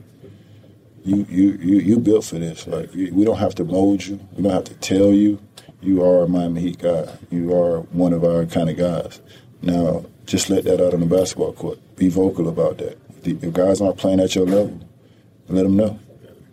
you 1.04 1.26
you 1.30 1.52
you 1.62 1.80
you 1.80 2.00
built 2.00 2.26
for 2.26 2.40
this. 2.40 2.68
Like 2.68 2.94
you, 2.94 3.14
we 3.14 3.24
don't 3.26 3.38
have 3.38 3.56
to 3.56 3.64
mold 3.64 4.06
you. 4.06 4.20
We 4.36 4.44
don't 4.44 4.52
have 4.52 4.66
to 4.66 4.74
tell 4.76 5.12
you. 5.12 5.40
You 5.82 6.04
are 6.04 6.24
a 6.24 6.28
Miami 6.28 6.62
Heat 6.62 6.80
guy. 6.80 7.08
You 7.30 7.54
are 7.56 7.82
one 7.82 8.14
of 8.14 8.24
our 8.24 8.46
kind 8.46 8.70
of 8.70 8.78
guys. 8.78 9.22
Now, 9.62 10.06
just 10.26 10.50
let 10.50 10.66
that 10.66 10.82
out 10.82 10.94
on 10.94 11.00
the 11.00 11.06
basketball 11.06 11.54
court. 11.54 11.80
Be 11.96 12.10
vocal 12.10 12.50
about 12.50 12.80
that. 12.80 12.98
If 13.24 13.54
guys 13.54 13.82
aren't 13.82 13.98
playing 13.98 14.20
at 14.20 14.36
your 14.36 14.46
level, 14.46 14.80
let 15.48 15.64
them 15.64 15.76
know, 15.76 16.00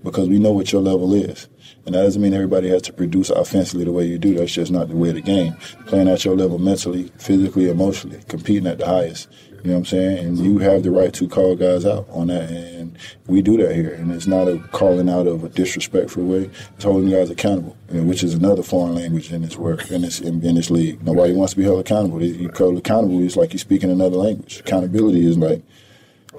because 0.03 0.29
we 0.29 0.39
know 0.39 0.53
what 0.53 0.73
your 0.73 0.83
level 0.83 1.15
is. 1.15 1.49
And 1.85 1.95
that 1.95 2.03
doesn't 2.03 2.21
mean 2.21 2.35
everybody 2.35 2.69
has 2.71 2.83
to 2.83 2.93
produce 2.93 3.31
offensively 3.31 3.85
the 3.85 3.93
way 3.93 4.07
you 4.07 4.19
do. 4.19 4.35
That's 4.35 4.53
just 4.53 4.73
not 4.73 4.89
the 4.89 4.97
way 4.97 5.11
of 5.11 5.15
the 5.15 5.21
game. 5.21 5.55
Playing 5.87 6.09
at 6.09 6.25
your 6.25 6.37
level 6.37 6.59
mentally, 6.59 7.13
physically, 7.17 7.69
emotionally, 7.69 8.21
competing 8.29 8.67
at 8.67 8.79
the 8.79 8.87
highest. 8.87 9.29
You 9.63 9.73
know 9.73 9.79
what 9.79 9.79
I'm 9.79 9.85
saying? 9.87 10.19
And 10.19 10.39
you 10.39 10.59
have 10.59 10.83
the 10.85 10.91
right 10.91 11.13
to 11.15 11.29
call 11.29 11.57
guys 11.57 11.85
out 11.85 12.07
on 12.11 12.29
that. 12.29 12.51
And 12.51 12.97
we 13.27 13.43
do 13.43 13.57
that 13.59 13.75
here. 13.75 13.95
And 13.95 14.13
it's 14.13 14.27
not 14.27 14.49
a 14.49 14.59
calling 14.73 15.09
out 15.09 15.27
of 15.27 15.43
a 15.43 15.49
disrespectful 15.49 16.25
way. 16.25 16.51
It's 16.75 16.85
holding 16.85 17.11
guys 17.11 17.31
accountable, 17.31 17.77
which 17.89 18.23
is 18.23 18.35
another 18.35 18.63
foreign 18.63 18.95
language 18.95 19.33
in 19.33 19.43
this 19.43 19.57
work, 19.57 19.91
in 19.91 20.03
this, 20.03 20.21
in, 20.21 20.41
this 20.41 20.71
league. 20.71 21.03
Nobody 21.05 21.33
wants 21.33 21.55
to 21.55 21.59
be 21.59 21.65
held 21.65 21.81
accountable. 21.81 22.23
You 22.23 22.49
call 22.49 22.77
accountable 22.77 23.21
is 23.21 23.37
like 23.37 23.53
you 23.53 23.59
speak 23.59 23.83
in 23.83 23.91
another 23.91 24.17
language. 24.17 24.61
Accountability 24.61 25.27
is 25.27 25.39
like, 25.39 25.63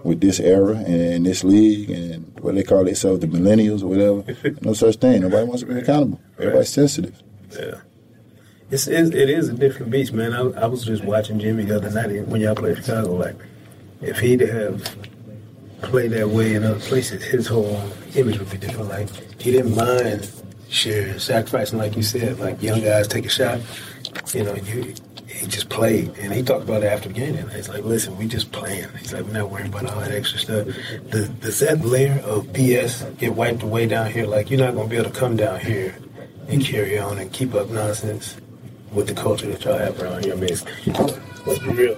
with 0.03 0.21
this 0.21 0.39
era 0.39 0.75
and 0.75 1.25
this 1.25 1.43
league 1.43 1.89
and 1.89 2.39
what 2.39 2.55
they 2.55 2.63
call 2.63 2.83
themselves, 2.83 3.19
the 3.19 3.27
millennials 3.27 3.83
or 3.83 3.87
whatever. 3.87 4.57
no 4.61 4.73
such 4.73 4.95
thing. 4.97 5.21
Nobody 5.21 5.45
wants 5.45 5.63
to 5.63 5.67
be 5.67 5.79
accountable. 5.79 6.19
Everybody's 6.37 6.69
sensitive. 6.69 7.21
Yeah. 7.51 7.81
It's, 8.69 8.87
it 8.87 9.13
is 9.13 9.49
a 9.49 9.53
different 9.53 9.91
beast, 9.91 10.13
man. 10.13 10.33
I, 10.33 10.41
I, 10.61 10.65
was 10.65 10.83
just 10.83 11.03
watching 11.03 11.39
Jimmy 11.39 11.63
the 11.63 11.77
other 11.77 11.89
night 11.89 12.27
when 12.27 12.41
y'all 12.41 12.53
played 12.53 12.77
Chicago. 12.77 13.15
Like, 13.15 13.37
if 14.01 14.19
he'd 14.19 14.41
have 14.41 14.83
played 15.83 16.11
that 16.11 16.27
way 16.27 16.53
in 16.53 16.65
other 16.65 16.79
places, 16.79 17.23
his 17.23 17.47
whole 17.47 17.81
image 18.15 18.39
would 18.39 18.49
be 18.49 18.57
different. 18.57 18.89
Like, 18.89 19.09
he 19.39 19.51
didn't 19.51 19.73
mind 19.73 20.29
sharing, 20.67 21.17
sacrificing, 21.17 21.79
like 21.79 21.95
you 21.95 22.03
said. 22.03 22.39
Like, 22.39 22.61
young 22.61 22.81
guys 22.81 23.07
take 23.07 23.25
a 23.25 23.29
shot. 23.29 23.61
You 24.33 24.43
know, 24.43 24.55
you 24.55 24.93
he 25.27 25.45
just 25.47 25.69
played. 25.69 26.17
And 26.17 26.33
he 26.33 26.41
talked 26.41 26.63
about 26.63 26.83
it 26.83 26.87
after 26.87 27.09
the 27.09 27.15
game. 27.15 27.35
And 27.35 27.51
he's 27.51 27.69
like, 27.69 27.83
listen, 27.83 28.17
we 28.17 28.27
just 28.27 28.51
playing. 28.51 28.87
He's 28.99 29.13
like, 29.13 29.25
we're 29.25 29.33
not 29.33 29.49
worrying 29.49 29.67
about 29.67 29.85
all 29.85 29.99
that 29.99 30.11
extra 30.11 30.39
stuff. 30.39 30.67
Does, 31.09 31.29
does 31.29 31.59
that 31.59 31.83
layer 31.83 32.19
of 32.23 32.47
BS 32.47 33.17
get 33.17 33.35
wiped 33.35 33.63
away 33.63 33.87
down 33.87 34.11
here? 34.11 34.25
Like, 34.25 34.49
you're 34.49 34.59
not 34.59 34.73
going 34.73 34.87
to 34.87 34.89
be 34.89 34.97
able 34.97 35.11
to 35.11 35.19
come 35.19 35.35
down 35.35 35.59
here 35.59 35.95
and 36.47 36.63
carry 36.63 36.97
on 36.97 37.17
and 37.19 37.31
keep 37.31 37.53
up 37.53 37.69
nonsense 37.69 38.37
with 38.93 39.07
the 39.07 39.13
culture 39.13 39.47
that 39.47 39.63
y'all 39.63 39.77
have 39.77 40.01
around 40.01 40.23
here. 40.23 40.33
I 40.33 40.37
mean, 40.37 40.49
let's 41.47 41.59
be 41.59 41.69
real. 41.69 41.97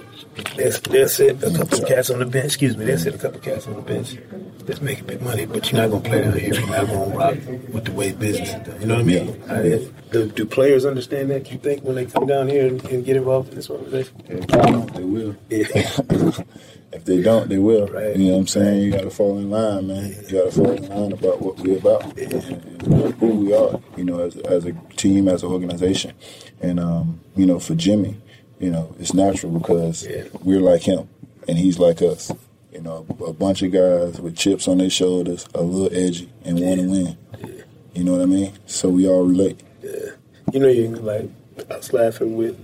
There's 0.56 1.14
sit 1.14 1.42
a 1.42 1.50
couple 1.50 1.82
of 1.82 1.86
cats 1.86 2.10
on 2.10 2.20
the 2.20 2.26
bench. 2.26 2.46
Excuse 2.46 2.76
me. 2.76 2.84
There's 2.84 3.02
sit 3.02 3.14
a 3.14 3.18
couple 3.18 3.38
of 3.38 3.44
cats 3.44 3.66
on 3.66 3.74
the 3.74 3.82
bench 3.82 4.16
that's 4.64 4.80
making 4.80 5.06
big 5.06 5.20
money, 5.22 5.46
but 5.46 5.70
you're 5.70 5.80
not 5.80 5.90
gonna 5.90 6.08
play 6.08 6.22
down 6.22 6.38
here. 6.38 6.54
You're 6.54 6.66
not 6.66 6.86
gonna 6.86 7.16
rock 7.16 7.34
with 7.72 7.84
the 7.84 7.92
way 7.92 8.12
business 8.12 8.48
is 8.50 8.66
done. 8.66 8.80
You 8.80 8.86
know 8.86 8.94
what 8.94 9.00
I 9.00 9.04
mean? 9.04 9.42
I, 9.48 10.12
do, 10.12 10.28
do, 10.28 10.46
players 10.46 10.84
understand 10.84 11.30
that? 11.30 11.50
You 11.50 11.58
think 11.58 11.82
when 11.82 11.96
they 11.96 12.06
come 12.06 12.26
down 12.26 12.48
here 12.48 12.66
and, 12.66 12.84
and 12.86 13.04
get 13.04 13.16
involved 13.16 13.50
in 13.50 13.56
this 13.56 13.70
organization? 13.70 14.14
they 14.26 15.04
will. 15.04 15.36
Yeah. 15.48 15.66
if 16.92 17.04
they 17.04 17.22
don't, 17.22 17.48
they 17.48 17.58
will. 17.58 17.86
Right. 17.88 18.16
You 18.16 18.26
know 18.26 18.32
what 18.32 18.40
I'm 18.40 18.46
saying? 18.46 18.82
You 18.82 18.92
got 18.92 19.02
to 19.02 19.10
fall 19.10 19.38
in 19.38 19.50
line, 19.50 19.86
man. 19.86 20.16
You 20.28 20.32
got 20.32 20.44
to 20.44 20.52
fall 20.52 20.70
in 20.70 20.88
line 20.88 21.12
about 21.12 21.40
what 21.40 21.58
we're 21.58 21.78
about 21.78 22.18
and, 22.18 22.32
and 22.32 23.14
who 23.14 23.26
we 23.26 23.54
are. 23.54 23.80
You 23.96 24.04
know, 24.04 24.20
as, 24.20 24.36
as 24.36 24.66
a 24.66 24.72
team, 24.96 25.28
as 25.28 25.42
an 25.42 25.50
organization, 25.50 26.12
and 26.60 26.80
um, 26.80 27.20
you 27.36 27.46
know, 27.46 27.58
for 27.58 27.74
Jimmy 27.74 28.16
you 28.60 28.70
know, 28.70 28.94
it's 29.00 29.14
natural 29.14 29.58
because 29.58 30.06
yeah. 30.06 30.24
we're 30.42 30.60
like 30.60 30.82
him 30.82 31.08
and 31.48 31.58
he's 31.58 31.78
like 31.78 32.02
us. 32.02 32.30
You 32.70 32.80
know, 32.82 33.04
a 33.26 33.32
bunch 33.32 33.62
of 33.62 33.72
guys 33.72 34.20
with 34.20 34.36
chips 34.36 34.68
on 34.68 34.78
their 34.78 34.90
shoulders, 34.90 35.48
a 35.54 35.62
little 35.62 35.92
edgy, 35.92 36.30
and 36.44 36.56
yeah. 36.56 36.66
want 36.68 36.80
to 36.80 36.88
win. 36.88 37.18
Yeah. 37.38 37.62
You 37.94 38.04
know 38.04 38.12
what 38.12 38.20
I 38.20 38.26
mean? 38.26 38.52
So 38.66 38.88
we 38.90 39.08
all 39.08 39.24
relate. 39.24 39.60
Yeah. 39.82 40.10
You 40.52 40.60
know, 40.60 40.68
you 40.68 40.88
like 40.88 41.28
I 41.68 41.76
was 41.76 41.92
laughing 41.92 42.36
with 42.36 42.56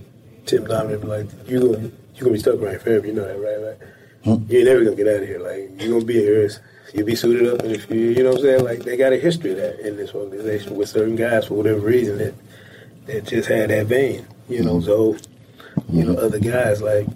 Tim 0.45 0.65
Donovan, 0.65 1.09
like 1.09 1.27
you 1.49 1.59
gonna 1.59 1.91
you 2.15 2.21
gonna 2.21 2.31
be 2.31 2.39
stuck 2.39 2.55
around 2.55 2.79
forever. 2.79 3.05
You 3.05 3.13
know 3.13 3.25
that, 3.25 3.37
right? 3.37 3.59
Like 3.59 3.81
hmm? 4.23 4.49
you 4.49 4.59
ain't 4.59 4.67
never 4.67 4.83
gonna 4.85 4.95
get 4.95 5.07
out 5.07 5.23
of 5.23 5.27
here. 5.27 5.39
Like 5.39 5.81
you're 5.81 5.91
gonna 5.91 6.05
be 6.05 6.13
here. 6.13 6.49
You'll 6.93 7.05
be 7.05 7.15
suited 7.15 7.53
up, 7.53 7.59
and 7.63 7.73
if 7.73 7.89
you, 7.91 7.97
you 7.97 8.23
know 8.23 8.29
what 8.29 8.39
I'm 8.39 8.43
saying, 8.43 8.63
like 8.63 8.79
they 8.79 8.95
got 8.95 9.11
a 9.11 9.17
history 9.17 9.51
of 9.51 9.57
that 9.57 9.85
in 9.85 9.97
this 9.97 10.15
organization 10.15 10.75
with 10.75 10.87
certain 10.87 11.17
guys 11.17 11.47
for 11.47 11.55
whatever 11.55 11.81
reason 11.81 12.17
that 12.19 12.33
that 13.07 13.25
just 13.25 13.49
had 13.49 13.71
that 13.71 13.87
vein. 13.87 14.25
You 14.47 14.63
know, 14.63 14.77
mm-hmm. 14.77 14.85
so 14.85 15.17
you 15.89 16.03
know, 16.03 16.15
other 16.19 16.39
guys 16.39 16.81
like 16.81 17.07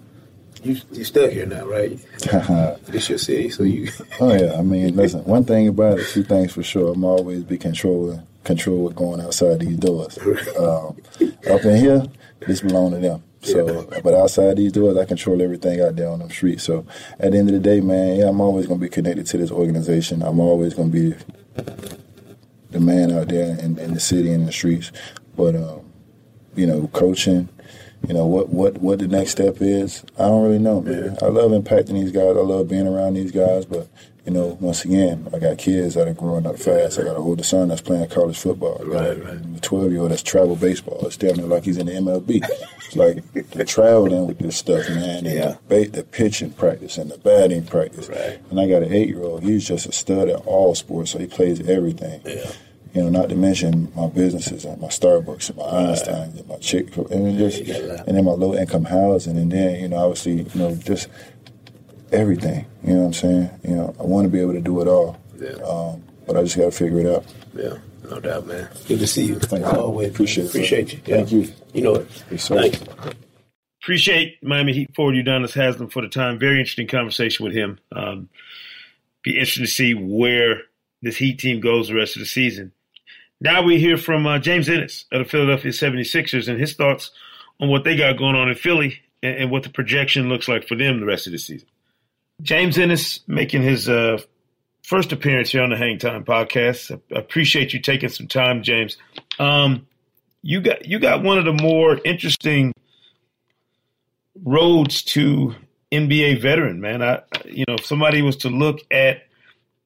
you 0.64 0.78
you 0.92 1.04
stuck 1.04 1.32
here 1.32 1.46
now, 1.46 1.66
right? 1.66 2.00
it's 2.88 3.10
your 3.10 3.18
city, 3.18 3.50
so 3.50 3.64
you. 3.64 3.92
oh 4.20 4.34
yeah, 4.34 4.54
I 4.58 4.62
mean, 4.62 4.96
listen. 4.96 5.24
One 5.24 5.44
thing 5.44 5.68
about 5.68 6.00
it, 6.00 6.08
two 6.08 6.24
things 6.24 6.54
for 6.54 6.64
sure. 6.64 6.94
I'm 6.94 7.04
always 7.04 7.44
be 7.44 7.58
controlling 7.58 8.26
control 8.44 8.84
what's 8.84 8.96
going 8.96 9.22
outside 9.22 9.60
these 9.60 9.78
doors. 9.78 10.18
Um, 10.58 10.98
up 11.50 11.66
in 11.66 11.78
here, 11.78 12.04
this 12.40 12.62
belong 12.62 12.92
to 12.92 12.98
them. 12.98 13.24
So, 13.42 13.88
yeah. 13.92 14.00
but 14.04 14.14
outside 14.14 14.58
these 14.58 14.72
doors, 14.72 14.98
I 14.98 15.06
control 15.06 15.42
everything 15.42 15.82
out 15.82 15.96
there 15.96 16.10
on 16.10 16.20
the 16.20 16.30
street. 16.30 16.62
So, 16.62 16.86
at 17.20 17.32
the 17.32 17.38
end 17.40 17.50
of 17.50 17.54
the 17.54 17.60
day, 17.60 17.82
man, 17.82 18.20
yeah, 18.20 18.30
I'm 18.30 18.42
always 18.42 18.68
gonna 18.68 18.80
be 18.80 18.90
connected 18.90 19.26
to 19.28 19.38
this 19.38 19.50
organization. 19.50 20.22
I'm 20.22 20.40
always 20.40 20.76
gonna 20.76 20.90
be 20.90 21.16
the 22.70 22.80
man 22.80 23.12
out 23.12 23.30
there 23.30 23.58
in, 23.60 23.80
in 23.80 23.94
the 23.94 24.00
city 24.00 24.32
and 24.32 24.48
the 24.48 24.52
streets. 24.52 24.92
But 25.36 25.56
um, 25.56 25.82
you 26.56 26.68
know, 26.68 26.88
coaching 26.88 27.50
you 28.08 28.14
know 28.14 28.26
what 28.26 28.50
what 28.50 28.78
what 28.80 29.00
the 29.00 29.08
next 29.08 29.32
step 29.32 29.58
is. 29.62 30.04
I 30.18 30.24
don't 30.24 30.44
really 30.44 30.60
know, 30.60 30.82
man. 30.82 31.18
I 31.22 31.28
love 31.28 31.52
impacting 31.52 31.94
these 31.94 32.12
guys. 32.12 32.36
I 32.36 32.42
love 32.42 32.68
being 32.68 32.88
around 32.88 33.14
these 33.14 33.32
guys, 33.32 33.66
but 33.66 33.88
you 34.26 34.32
know, 34.32 34.58
once 34.60 34.86
again, 34.86 35.28
I 35.34 35.40
got 35.40 35.58
kids 35.58 35.96
that 35.96 36.08
are 36.08 36.14
growing 36.14 36.46
up 36.46 36.58
fast. 36.60 37.00
I 37.00 37.04
got 37.04 37.16
an 37.16 37.22
older 37.22 37.44
son 37.44 37.70
that's 37.70 37.82
playing 37.82 38.08
college 38.10 38.38
football. 38.38 38.80
Right, 38.84 39.24
right. 39.24 39.38
A 39.56 39.60
twelve 39.62 39.92
year 39.92 40.02
old 40.02 40.12
that's 40.12 40.24
travel 40.24 40.56
baseball. 40.56 41.06
It's 41.06 41.18
damn 41.18 41.38
near 41.38 41.46
like 41.46 41.64
he's 41.64 41.78
in 41.78 41.88
the 41.88 41.94
MLB. 41.94 42.42
it's 42.78 42.96
like 42.96 43.52
the 43.52 43.66
traveling 43.68 44.28
with 44.28 44.40
this 44.40 44.58
stuff, 44.58 44.90
man. 44.90 45.26
And 45.26 45.28
yeah. 45.28 45.56
the, 45.68 45.86
the 45.86 46.04
pitching 46.04 46.52
practice 46.52 46.98
and 46.98 47.10
the 47.10 47.18
batting 47.18 47.66
practice. 47.66 48.10
Right. 48.10 48.40
And 48.50 48.60
I 48.60 48.68
got 48.68 48.84
an 48.84 48.94
eight 48.94 49.10
year 49.10 49.24
old. 49.24 49.44
He's 49.44 49.68
just 49.68 49.88
a 49.88 49.92
stud 49.92 50.30
at 50.30 50.38
all 50.46 50.76
sports, 50.76 51.12
so 51.12 51.20
he 51.20 51.28
plays 51.28 51.68
everything. 51.68 52.22
Yeah 52.26 52.52
you 52.94 53.02
know, 53.02 53.10
not 53.10 53.30
to 53.30 53.36
mention 53.36 53.92
my 53.96 54.08
businesses 54.08 54.66
and 54.66 54.82
my 54.82 54.88
Starbucks 54.88 55.50
and 55.50 55.58
my 55.58 55.64
Einstein 55.64 56.38
and 56.38 56.48
my 56.48 56.58
Chick 56.58 56.96
and 56.98 57.38
just 57.38 57.62
and 57.62 58.18
then 58.18 58.26
my 58.26 58.32
low 58.32 58.56
income 58.56 58.86
housing 58.86 59.38
and 59.38 59.52
then 59.52 59.82
you 59.82 59.88
know 59.88 59.98
obviously 59.98 60.42
you 60.42 60.50
know 60.56 60.76
just 60.76 61.08
everything. 62.12 62.66
You 62.84 62.94
know 62.94 63.00
what 63.00 63.06
I'm 63.08 63.14
saying? 63.14 63.50
You 63.64 63.76
know, 63.76 63.96
I 64.00 64.04
want 64.04 64.26
to 64.26 64.30
be 64.30 64.42
able 64.42 64.54
to 64.54 64.62
do 64.62 64.82
it 64.82 64.88
all. 64.88 65.20
Yeah. 65.40 65.52
Um, 65.64 66.04
but 66.28 66.38
I 66.38 66.44
just 66.44 66.58
got 66.58 66.66
to 66.66 66.72
figure 66.72 67.00
it 67.00 67.08
out. 67.08 67.26
Yeah, 67.54 67.78
no 68.10 68.20
doubt, 68.20 68.48
man. 68.48 68.70
Good 68.88 69.00
to 69.00 69.08
see 69.08 69.26
you. 69.26 69.40
Thank 69.40 69.66
you. 69.66 69.72
Always 69.72 70.10
appreciate 70.10 70.50
appreciate 70.50 70.94
you. 70.94 71.00
Yeah. 71.06 71.16
Thank 71.18 71.32
you. 71.32 71.48
You 71.74 71.82
know 71.82 71.96
it. 71.96 72.24
Yes, 72.30 72.48
Thanks. 72.48 72.82
Appreciate 73.82 74.38
Miami 74.44 74.74
Heat 74.74 74.94
forward 74.96 75.16
Udonis 75.16 75.54
Haslem 75.54 75.90
for 75.90 76.02
the 76.04 76.08
time. 76.08 76.38
Very 76.38 76.60
interesting 76.60 76.88
conversation 76.88 77.44
with 77.44 77.54
him. 77.54 77.80
Um, 77.92 78.30
be 79.24 79.32
interesting 79.32 79.66
to 79.66 79.72
see 79.72 79.94
where 79.94 80.62
this 81.02 81.18
Heat 81.18 81.40
team 81.40 81.60
goes 81.62 81.88
the 81.88 81.96
rest 81.96 82.16
of 82.16 82.20
the 82.20 82.28
season. 82.28 82.72
Now 83.42 83.64
we 83.64 83.80
hear 83.80 83.98
from 83.98 84.28
uh, 84.28 84.38
James 84.38 84.70
Ennis 84.70 85.06
of 85.12 85.20
the 85.20 85.26
Philadelphia 85.26 85.72
76ers 85.72 86.48
and 86.48 86.60
his 86.60 86.76
thoughts 86.76 87.10
on 87.60 87.70
what 87.70 87.84
they 87.84 87.98
got 87.98 88.18
going 88.18 88.36
on 88.36 88.50
in 88.50 88.56
Philly 88.56 89.00
and, 89.24 89.36
and 89.36 89.52
what 89.52 89.64
the 89.64 89.70
projection 89.70 90.30
looks 90.30 90.48
like 90.48 90.68
for 90.68 90.76
them 90.76 91.00
the 91.00 91.08
rest 91.08 91.26
of 91.26 91.34
the 91.34 91.40
season. 91.40 91.68
James 92.44 92.78
Ennis 92.78 93.22
making 93.28 93.64
his 93.64 93.90
uh, 93.90 94.20
first 94.84 95.12
appearance 95.12 95.52
here 95.52 95.64
on 95.64 95.72
the 95.72 95.78
Hang 95.78 95.98
Time 95.98 96.24
podcast. 96.24 96.92
I 97.14 97.20
appreciate 97.20 97.74
you 97.74 97.80
taking 97.80 98.10
some 98.10 98.28
time, 98.28 98.62
James. 98.62 98.98
Um, 99.40 99.88
you 100.44 100.62
got 100.62 100.86
you 100.86 101.00
got 101.00 101.24
one 101.24 101.38
of 101.38 101.46
the 101.46 101.54
more 101.54 102.00
interesting 102.04 102.74
roads 104.44 105.04
to 105.04 105.56
NBA 105.92 106.42
veteran, 106.42 106.80
man. 106.80 107.02
I 107.02 107.22
you 107.46 107.66
know, 107.68 107.76
if 107.76 107.86
somebody 107.86 108.22
was 108.22 108.38
to 108.38 108.50
look 108.50 108.80
at 108.92 109.24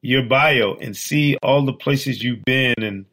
your 0.02 0.22
bio 0.22 0.74
and 0.74 0.96
see 0.96 1.36
all 1.42 1.64
the 1.64 1.72
places 1.72 2.22
you've 2.22 2.44
been 2.44 2.74
and 2.78 3.06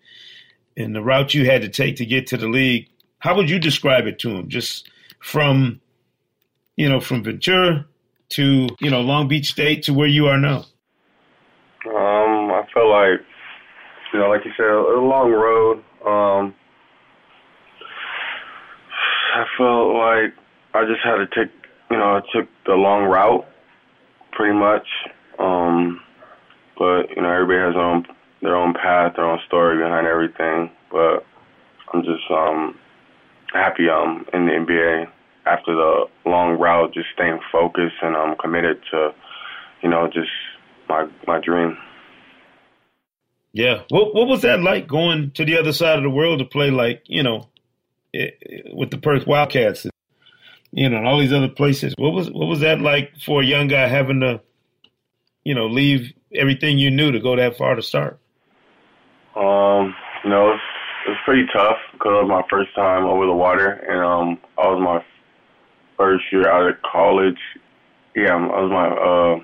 and 0.77 0.95
the 0.95 1.01
route 1.01 1.33
you 1.33 1.45
had 1.45 1.62
to 1.62 1.69
take 1.69 1.97
to 1.97 2.05
get 2.05 2.27
to 2.27 2.38
the 2.38 2.47
league, 2.47 2.89
how 3.19 3.36
would 3.36 3.49
you 3.49 3.59
describe 3.59 4.05
it 4.05 4.19
to 4.19 4.29
him? 4.29 4.49
Just 4.49 4.89
from, 5.19 5.81
you 6.75 6.89
know, 6.89 6.99
from 6.99 7.23
Ventura 7.23 7.86
to 8.29 8.67
you 8.79 8.89
know 8.89 9.01
Long 9.01 9.27
Beach 9.27 9.51
State 9.51 9.83
to 9.83 9.93
where 9.93 10.07
you 10.07 10.27
are 10.27 10.38
now? 10.38 10.65
Um, 11.86 12.51
I 12.51 12.63
felt 12.73 12.89
like 12.89 13.21
you 14.12 14.19
know, 14.19 14.29
like 14.29 14.45
you 14.45 14.51
said, 14.57 14.65
a 14.65 14.99
long 14.99 15.31
road. 15.31 15.77
Um, 16.05 16.55
I 19.36 19.45
felt 19.57 19.95
like 19.95 20.33
I 20.73 20.86
just 20.86 21.01
had 21.03 21.15
to 21.15 21.27
take, 21.27 21.51
you 21.89 21.97
know, 21.97 22.17
I 22.17 22.21
took 22.31 22.47
the 22.65 22.73
long 22.73 23.05
route, 23.05 23.45
pretty 24.31 24.53
much. 24.53 24.88
Um, 25.39 26.01
but 26.77 27.09
you 27.15 27.21
know, 27.21 27.29
everybody 27.29 27.59
has 27.59 27.73
their 27.73 27.83
own 27.83 28.05
their 28.43 28.56
own 28.56 28.73
path, 28.73 29.13
their 29.15 29.25
own 29.25 29.39
story 29.47 29.77
behind 29.77 30.06
everything. 30.06 30.69
But 30.91 31.25
I'm 31.93 32.03
just 32.03 32.29
um 32.29 32.77
happy 33.53 33.89
I'm 33.89 34.25
in 34.34 34.45
the 34.45 34.51
NBA 34.51 35.08
after 35.45 35.73
the 35.73 36.06
long 36.25 36.60
route, 36.60 36.93
just 36.93 37.08
staying 37.13 37.39
focused 37.51 37.95
and 38.01 38.15
I'm 38.15 38.36
committed 38.38 38.82
to, 38.91 39.12
you 39.82 39.89
know, 39.89 40.08
just 40.08 40.29
my 40.89 41.08
my 41.25 41.39
dream. 41.39 41.77
Yeah. 43.53 43.84
What 43.89 44.13
what 44.13 44.27
was 44.27 44.41
that 44.41 44.62
like 44.62 44.88
going 44.88 45.32
to 45.32 45.45
the 45.45 45.58
other 45.58 45.73
side 45.73 45.97
of 45.97 46.03
the 46.03 46.10
world 46.10 46.39
to 46.39 46.45
play 46.45 46.71
like, 46.71 47.03
you 47.06 47.23
know, 47.23 47.49
eh, 48.13 48.32
with 48.73 48.91
the 48.91 48.97
Perth 48.97 49.27
Wildcats, 49.27 49.86
you 50.71 50.89
know, 50.89 50.97
and 50.97 51.08
all 51.08 51.19
these 51.19 51.34
other 51.34 51.49
places? 51.49 51.93
What 51.97 52.13
was 52.13 52.29
what 52.29 52.47
was 52.47 52.62
that 52.62 52.82
like 52.82 53.13
for 53.23 53.41
a 53.41 53.45
young 53.45 53.67
guy 53.67 53.88
having 53.88 54.21
to, 54.21 54.41
you 55.43 55.56
know, 55.56 55.67
leave 55.67 56.13
everything 56.34 56.79
you 56.79 56.89
knew 56.89 57.12
to 57.12 57.19
go 57.19 57.36
that 57.36 57.58
far 57.58 57.75
to 57.75 57.82
start? 57.82 58.19
Um, 59.36 59.96
you 60.24 60.30
know, 60.30 60.52
it's 60.52 60.63
it's 61.08 61.19
pretty 61.26 61.46
tough 61.54 61.78
because 61.91 62.12
it 62.12 62.24
was 62.24 62.30
my 62.30 62.43
first 62.50 62.74
time 62.76 63.06
over 63.06 63.26
the 63.26 63.34
water, 63.34 63.67
and 63.67 64.00
um, 64.04 64.38
I 64.58 64.67
was 64.69 64.82
my 64.82 65.04
first 65.98 66.24
year 66.32 66.50
out 66.50 66.69
of 66.69 66.76
college. 66.82 67.39
Yeah, 68.15 68.36
I 68.36 68.62
was 68.62 68.72
my 68.72 68.88
uh, 68.88 69.43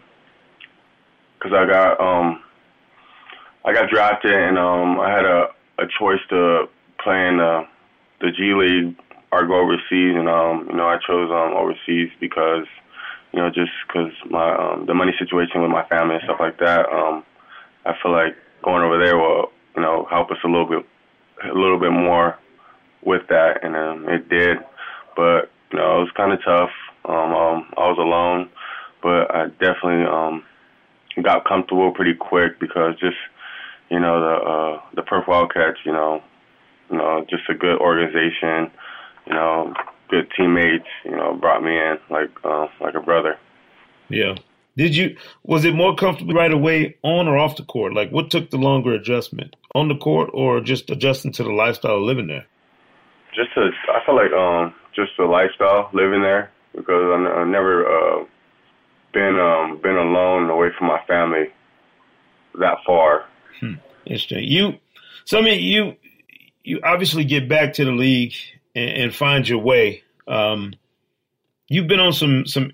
cause 1.41 1.53
I 1.53 1.65
got 1.65 1.99
um 1.99 2.41
I 3.65 3.73
got 3.73 3.89
drafted 3.89 4.33
and 4.33 4.57
um, 4.57 4.99
I 4.99 5.11
had 5.11 5.25
a, 5.25 5.47
a 5.79 5.85
choice 5.99 6.21
to 6.29 6.67
play 7.03 7.27
in 7.27 7.37
the, 7.37 7.67
the 8.21 8.31
G 8.31 8.53
League 8.55 8.95
or 9.31 9.45
go 9.45 9.59
overseas. 9.59 10.15
And, 10.15 10.29
um, 10.29 10.67
you 10.69 10.75
know, 10.75 10.87
I 10.87 10.97
chose 11.05 11.29
um, 11.29 11.53
overseas 11.57 12.09
because, 12.19 12.65
you 13.33 13.39
know, 13.39 13.49
just 13.49 13.71
because 13.87 14.11
my 14.29 14.55
um, 14.55 14.85
the 14.85 14.93
money 14.93 15.13
situation 15.19 15.61
with 15.61 15.71
my 15.71 15.85
family 15.87 16.15
and 16.15 16.23
stuff 16.23 16.39
like 16.39 16.57
that. 16.59 16.89
Um, 16.89 17.23
I 17.85 17.93
feel 18.01 18.11
like 18.11 18.35
going 18.63 18.83
over 18.83 18.97
there 18.97 19.17
will, 19.17 19.51
you 19.75 19.81
know, 19.81 20.07
help 20.09 20.31
us 20.31 20.37
a 20.43 20.47
little 20.47 20.67
bit, 20.67 20.85
a 21.43 21.57
little 21.57 21.79
bit 21.79 21.91
more 21.91 22.37
with 23.03 23.27
that, 23.29 23.63
and 23.63 23.75
um, 23.75 24.09
it 24.09 24.29
did. 24.29 24.57
But 25.15 25.51
you 25.71 25.79
know, 25.79 25.97
it 25.97 26.03
was 26.03 26.11
kind 26.15 26.33
of 26.33 26.43
tough. 26.43 26.71
Um, 27.05 27.33
um, 27.33 27.73
I 27.77 27.87
was 27.89 27.97
alone, 27.97 28.49
but 29.01 29.33
I 29.33 29.47
definitely 29.47 30.05
um, 30.05 30.43
got 31.23 31.45
comfortable 31.45 31.91
pretty 31.91 32.13
quick 32.13 32.59
because 32.59 32.95
just 32.99 33.17
you 33.89 33.99
know, 33.99 34.19
the 34.19 34.45
uh, 34.45 34.81
the 34.95 35.01
Perth 35.01 35.27
Wildcats, 35.27 35.79
you 35.83 35.91
know, 35.91 36.21
you 36.91 36.97
know, 36.97 37.25
just 37.29 37.43
a 37.49 37.53
good 37.53 37.79
organization, 37.79 38.71
you 39.25 39.33
know, 39.33 39.73
good 40.09 40.27
teammates, 40.37 40.87
you 41.03 41.11
know, 41.11 41.33
brought 41.33 41.63
me 41.63 41.77
in 41.77 41.97
like 42.09 42.29
uh, 42.43 42.67
like 42.79 42.95
a 42.95 42.99
brother. 42.99 43.37
Yeah. 44.09 44.35
Did 44.77 44.95
you 44.95 45.17
was 45.43 45.65
it 45.65 45.73
more 45.73 45.95
comfortable 45.95 46.33
right 46.33 46.51
away 46.51 46.97
on 47.03 47.27
or 47.27 47.37
off 47.37 47.57
the 47.57 47.63
court? 47.63 47.93
Like 47.93 48.11
what 48.11 48.31
took 48.31 48.49
the 48.49 48.57
longer 48.57 48.93
adjustment? 48.93 49.55
On 49.75 49.87
the 49.87 49.97
court 49.97 50.29
or 50.33 50.61
just 50.61 50.89
adjusting 50.89 51.31
to 51.33 51.43
the 51.43 51.51
lifestyle 51.51 51.97
of 51.97 52.01
living 52.01 52.27
there? 52.27 52.45
Just 53.35 53.49
a, 53.57 53.69
I 53.91 54.05
feel 54.05 54.15
like 54.15 54.31
um 54.31 54.73
just 54.95 55.11
the 55.17 55.25
lifestyle 55.25 55.89
living 55.93 56.21
there 56.21 56.51
because 56.75 57.03
I, 57.03 57.41
I 57.41 57.43
never 57.45 57.85
uh 57.85 58.25
been 59.13 59.39
um 59.39 59.79
been 59.81 59.97
alone 59.97 60.49
away 60.49 60.69
from 60.77 60.87
my 60.87 61.01
family 61.07 61.51
that 62.59 62.77
far 62.85 63.25
Hmm. 63.59 63.73
Interesting. 64.05 64.43
You, 64.43 64.79
so 65.25 65.37
I 65.37 65.41
mean, 65.41 65.61
you, 65.61 65.95
you 66.63 66.79
obviously 66.83 67.23
get 67.25 67.49
back 67.49 67.73
to 67.73 67.85
the 67.85 67.91
league 67.91 68.33
and, 68.75 68.89
and 68.89 69.15
find 69.15 69.47
your 69.47 69.59
way. 69.59 70.03
Um, 70.27 70.73
you've 71.67 71.87
been 71.87 71.99
on 71.99 72.13
some 72.13 72.45
some 72.45 72.71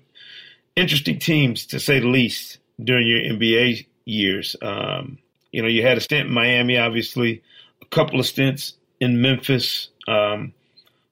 interesting 0.76 1.18
teams 1.18 1.66
to 1.66 1.80
say 1.80 2.00
the 2.00 2.06
least 2.06 2.58
during 2.82 3.06
your 3.08 3.20
NBA 3.20 3.86
years. 4.04 4.54
Um, 4.62 5.18
you 5.50 5.62
know, 5.62 5.68
you 5.68 5.82
had 5.82 5.96
a 5.96 6.00
stint 6.00 6.28
in 6.28 6.34
Miami, 6.34 6.78
obviously, 6.78 7.42
a 7.82 7.86
couple 7.86 8.20
of 8.20 8.26
stints 8.26 8.74
in 9.00 9.20
Memphis 9.20 9.88
um, 10.06 10.52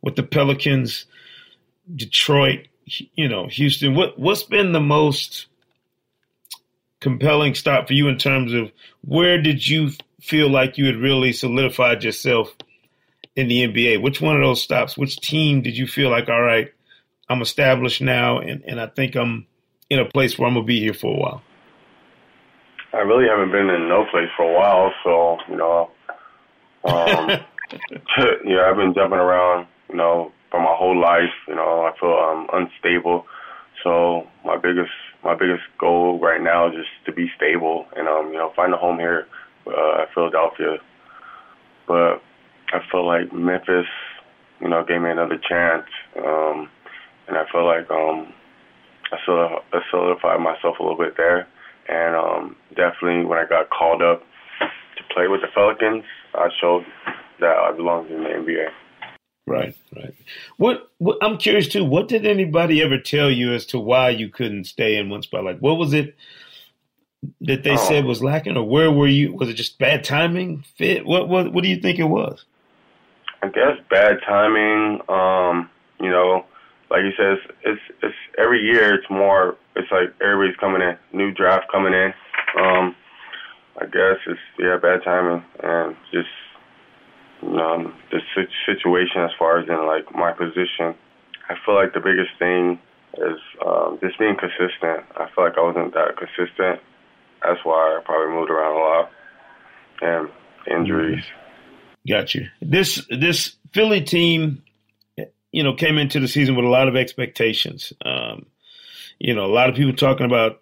with 0.02 0.16
the 0.16 0.22
Pelicans, 0.22 1.06
Detroit, 1.94 2.68
you 3.14 3.28
know, 3.28 3.46
Houston. 3.46 3.94
What 3.94 4.18
what's 4.18 4.42
been 4.42 4.72
the 4.72 4.80
most 4.80 5.46
compelling 7.00 7.54
stop 7.54 7.86
for 7.86 7.94
you 7.94 8.08
in 8.08 8.18
terms 8.18 8.52
of 8.52 8.70
where 9.02 9.40
did 9.40 9.66
you 9.66 9.90
feel 10.20 10.48
like 10.48 10.78
you 10.78 10.86
had 10.86 10.96
really 10.96 11.32
solidified 11.32 12.04
yourself 12.04 12.54
in 13.36 13.48
the 13.48 13.66
NBA? 13.66 14.00
Which 14.00 14.20
one 14.20 14.36
of 14.36 14.42
those 14.42 14.62
stops, 14.62 14.96
which 14.96 15.16
team 15.16 15.62
did 15.62 15.76
you 15.76 15.86
feel 15.86 16.10
like, 16.10 16.28
all 16.28 16.40
right, 16.40 16.72
I'm 17.28 17.42
established 17.42 18.00
now 18.00 18.38
and, 18.38 18.62
and 18.66 18.80
I 18.80 18.86
think 18.86 19.16
I'm 19.16 19.46
in 19.90 19.98
a 19.98 20.04
place 20.04 20.38
where 20.38 20.48
I'm 20.48 20.54
going 20.54 20.64
to 20.64 20.66
be 20.66 20.80
here 20.80 20.94
for 20.94 21.14
a 21.14 21.18
while? 21.18 21.42
I 22.92 22.98
really 22.98 23.28
haven't 23.28 23.50
been 23.50 23.70
in 23.70 23.88
no 23.88 24.04
place 24.10 24.28
for 24.36 24.48
a 24.48 24.54
while, 24.54 24.92
so, 25.02 25.38
you 25.48 25.56
know, 25.56 25.90
um, 26.84 27.28
yeah, 28.44 28.68
I've 28.70 28.76
been 28.76 28.94
jumping 28.94 29.18
around, 29.18 29.66
you 29.88 29.96
know, 29.96 30.32
for 30.50 30.60
my 30.60 30.74
whole 30.74 30.98
life. 30.98 31.34
You 31.48 31.56
know, 31.56 31.90
I 31.90 31.98
feel 31.98 32.12
um, 32.12 32.46
unstable. 32.52 33.26
So 33.82 34.26
my 34.44 34.56
biggest 34.56 34.92
my 35.24 35.34
biggest 35.34 35.62
goal 35.80 36.20
right 36.20 36.40
now 36.40 36.68
is 36.68 36.74
just 36.74 36.90
to 37.06 37.12
be 37.12 37.30
stable 37.36 37.86
and 37.96 38.06
um, 38.06 38.28
you 38.28 38.38
know 38.38 38.52
find 38.54 38.72
a 38.72 38.76
home 38.76 38.98
here 38.98 39.26
uh, 39.66 40.02
at 40.02 40.14
Philadelphia. 40.14 40.76
But 41.88 42.22
I 42.72 42.80
feel 42.90 43.06
like 43.06 43.32
Memphis, 43.32 43.86
you 44.60 44.68
know, 44.68 44.84
gave 44.84 45.02
me 45.02 45.10
another 45.10 45.38
chance, 45.38 45.86
um, 46.16 46.68
and 47.26 47.36
I 47.36 47.44
feel 47.50 47.66
like 47.66 47.90
um, 47.90 48.32
I 49.26 49.80
solidified 49.90 50.40
myself 50.40 50.78
a 50.78 50.82
little 50.82 50.98
bit 50.98 51.16
there. 51.16 51.46
And 51.88 52.16
um, 52.16 52.56
definitely 52.74 53.24
when 53.24 53.38
I 53.38 53.44
got 53.46 53.70
called 53.70 54.02
up 54.02 54.22
to 54.60 55.14
play 55.14 55.28
with 55.28 55.40
the 55.42 55.48
Pelicans, 55.54 56.04
I 56.34 56.48
showed 56.60 56.84
that 57.40 57.56
I 57.56 57.72
belonged 57.72 58.10
in 58.10 58.22
the 58.22 58.28
NBA. 58.28 58.68
Right, 59.46 59.76
right. 59.94 60.14
What, 60.56 60.90
what, 60.98 61.18
I'm 61.20 61.36
curious 61.36 61.68
too. 61.68 61.84
What 61.84 62.08
did 62.08 62.24
anybody 62.24 62.82
ever 62.82 62.98
tell 62.98 63.30
you 63.30 63.52
as 63.52 63.66
to 63.66 63.78
why 63.78 64.08
you 64.08 64.30
couldn't 64.30 64.64
stay 64.64 64.96
in 64.96 65.10
one 65.10 65.22
spot? 65.22 65.44
Like, 65.44 65.58
what 65.58 65.76
was 65.76 65.92
it 65.92 66.16
that 67.42 67.62
they 67.62 67.72
oh. 67.74 67.88
said 67.88 68.06
was 68.06 68.22
lacking, 68.22 68.56
or 68.56 68.66
where 68.66 68.90
were 68.90 69.06
you? 69.06 69.34
Was 69.34 69.50
it 69.50 69.54
just 69.54 69.78
bad 69.78 70.02
timing, 70.02 70.64
fit? 70.76 71.04
What, 71.04 71.28
what, 71.28 71.52
what 71.52 71.62
do 71.62 71.68
you 71.68 71.80
think 71.80 71.98
it 71.98 72.04
was? 72.04 72.44
I 73.42 73.48
guess 73.48 73.76
bad 73.90 74.20
timing. 74.26 75.00
Um, 75.10 75.68
you 76.00 76.10
know, 76.10 76.46
like 76.90 77.02
you 77.02 77.12
said, 77.16 77.38
it's, 77.38 77.56
it's, 77.64 77.80
it's 78.02 78.14
every 78.38 78.60
year. 78.62 78.94
It's 78.94 79.08
more. 79.10 79.56
It's 79.76 79.90
like 79.90 80.14
everybody's 80.22 80.56
coming 80.56 80.82
in, 80.82 80.96
new 81.12 81.32
draft 81.32 81.70
coming 81.72 81.92
in. 81.92 82.12
Um, 82.60 82.94
I 83.80 83.86
guess 83.86 84.18
it's 84.26 84.40
yeah, 84.58 84.78
bad 84.80 85.02
timing 85.04 85.44
and 85.62 85.96
just 86.12 86.28
um, 87.42 87.94
the 88.10 88.20
situation 88.66 89.22
as 89.22 89.30
far 89.38 89.58
as 89.58 89.68
in 89.68 89.86
like 89.86 90.14
my 90.14 90.32
position. 90.32 90.94
I 91.48 91.54
feel 91.64 91.74
like 91.74 91.92
the 91.92 92.00
biggest 92.00 92.30
thing 92.38 92.78
is 93.14 93.40
um, 93.64 93.98
just 94.00 94.18
being 94.18 94.36
consistent. 94.36 95.04
I 95.16 95.28
feel 95.34 95.44
like 95.44 95.58
I 95.58 95.62
wasn't 95.62 95.92
that 95.94 96.16
consistent. 96.16 96.80
That's 97.42 97.60
why 97.64 97.98
I 97.98 98.00
probably 98.04 98.34
moved 98.34 98.50
around 98.50 98.76
a 98.76 98.78
lot 98.78 99.10
and 100.00 100.28
injuries. 100.70 101.24
Got 102.08 102.34
you. 102.34 102.48
This 102.60 103.06
this 103.10 103.56
Philly 103.72 104.02
team, 104.02 104.62
you 105.54 105.62
know, 105.62 105.72
came 105.72 105.98
into 105.98 106.18
the 106.18 106.26
season 106.26 106.56
with 106.56 106.64
a 106.64 106.68
lot 106.68 106.88
of 106.88 106.96
expectations. 106.96 107.92
Um, 108.04 108.46
you 109.20 109.32
know, 109.36 109.44
a 109.44 109.54
lot 109.54 109.68
of 109.68 109.76
people 109.76 109.94
talking 109.94 110.26
about 110.26 110.60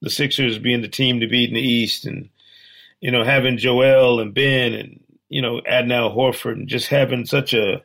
the 0.00 0.08
Sixers 0.08 0.58
being 0.58 0.80
the 0.80 0.88
team 0.88 1.20
to 1.20 1.28
beat 1.28 1.50
in 1.50 1.54
the 1.54 1.60
East, 1.60 2.06
and 2.06 2.30
you 3.00 3.10
know, 3.10 3.22
having 3.22 3.58
Joel 3.58 4.20
and 4.20 4.32
Ben 4.32 4.72
and 4.72 5.00
you 5.28 5.42
know, 5.42 5.60
and 5.60 5.92
Al 5.92 6.10
Horford 6.10 6.52
and 6.52 6.68
just 6.68 6.88
having 6.88 7.26
such 7.26 7.52
a 7.52 7.82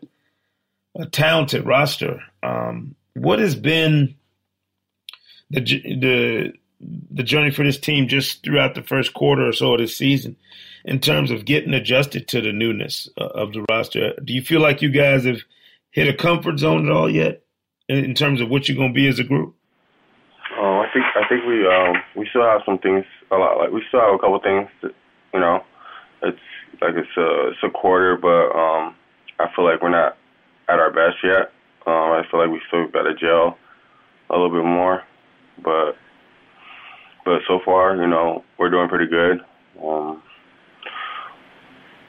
a 0.96 1.08
talented 1.08 1.66
roster. 1.66 2.22
Um, 2.42 2.96
what 3.16 3.40
has 3.40 3.58
been 3.58 4.16
the 5.50 5.60
the 5.60 6.54
the 7.12 7.24
journey 7.24 7.52
for 7.52 7.66
this 7.66 7.80
team 7.80 8.08
just 8.08 8.46
throughout 8.46 8.76
the 8.76 8.82
first 8.82 9.14
quarter 9.14 9.46
or 9.46 9.52
so 9.52 9.74
of 9.74 9.82
this 9.82 9.98
season 9.98 10.38
in 10.86 11.02
terms 11.02 11.32
of 11.32 11.44
getting 11.44 11.74
adjusted 11.74 12.30
to 12.30 12.40
the 12.40 12.54
newness 12.54 13.10
uh, 13.18 13.26
of 13.26 13.52
the 13.52 13.66
roster? 13.70 14.14
Do 14.24 14.32
you 14.32 14.42
feel 14.42 14.62
like 14.62 14.82
you 14.82 14.90
guys 14.90 15.26
have 15.26 15.42
hit 15.92 16.08
a 16.08 16.14
comfort 16.14 16.60
zone 16.60 16.86
at 16.86 16.92
all 16.92 17.10
yet 17.10 17.44
in, 17.88 18.14
terms 18.14 18.42
of 18.42 18.50
what 18.50 18.68
you're 18.68 18.78
going 18.78 18.94
to 18.94 18.94
be 18.94 19.08
as 19.08 19.20
a 19.20 19.24
group? 19.24 19.56
Um, 20.58 20.80
I 20.80 20.88
think 20.94 21.06
I 21.16 21.28
think 21.28 21.46
we 21.46 21.66
um, 21.68 21.96
we 22.16 22.28
still 22.30 22.44
have 22.44 22.62
some 22.66 22.80
things 22.80 23.06
a 23.32 23.36
lot 23.36 23.58
like 23.58 23.72
we 23.72 23.84
still 23.88 24.02
have 24.02 24.14
a 24.14 24.18
couple 24.18 24.40
things 24.40 24.68
that 24.82 24.92
you 25.34 25.40
know 25.40 25.64
it's 26.24 26.40
like 26.82 26.96
it's 26.96 27.18
a 27.18 27.50
it's 27.50 27.64
a 27.64 27.70
quarter, 27.70 28.18
but 28.18 28.50
um, 28.52 28.96
I 29.40 29.48
feel 29.56 29.66
like 29.66 29.82
we're 29.82 29.90
not 29.90 30.18
at 30.68 30.80
our 30.80 30.92
best 30.92 31.18
yet. 31.24 31.52
Um, 31.86 32.12
I 32.12 32.24
feel 32.30 32.40
like 32.40 32.50
we 32.50 32.62
still 32.68 32.88
got 32.88 33.04
to 33.04 33.16
gel 33.16 33.58
a 34.30 34.34
little 34.34 34.52
bit 34.52 34.66
more, 34.66 35.04
but 35.64 35.94
but 37.26 37.42
so 37.48 37.60
far, 37.64 37.96
you 37.96 38.08
know, 38.08 38.44
we're 38.58 38.70
doing 38.70 38.90
pretty 38.90 39.08
good. 39.08 39.42
Um, 39.84 40.22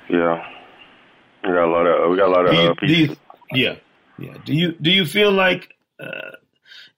yeah, 0.08 0.44
we 1.44 1.50
got 1.50 1.64
a 1.64 1.72
lot 1.72 1.86
of 1.86 2.10
we 2.10 2.16
got 2.16 2.28
a 2.28 2.32
lot 2.32 2.46
of 2.46 2.54
uh, 2.54 2.74
pieces. 2.74 3.16
Yeah, 3.52 3.76
yeah. 4.18 4.34
Do 4.44 4.54
you 4.54 4.72
do 4.72 4.90
you 4.90 5.06
feel 5.06 5.32
like 5.32 5.74
uh, 5.98 6.36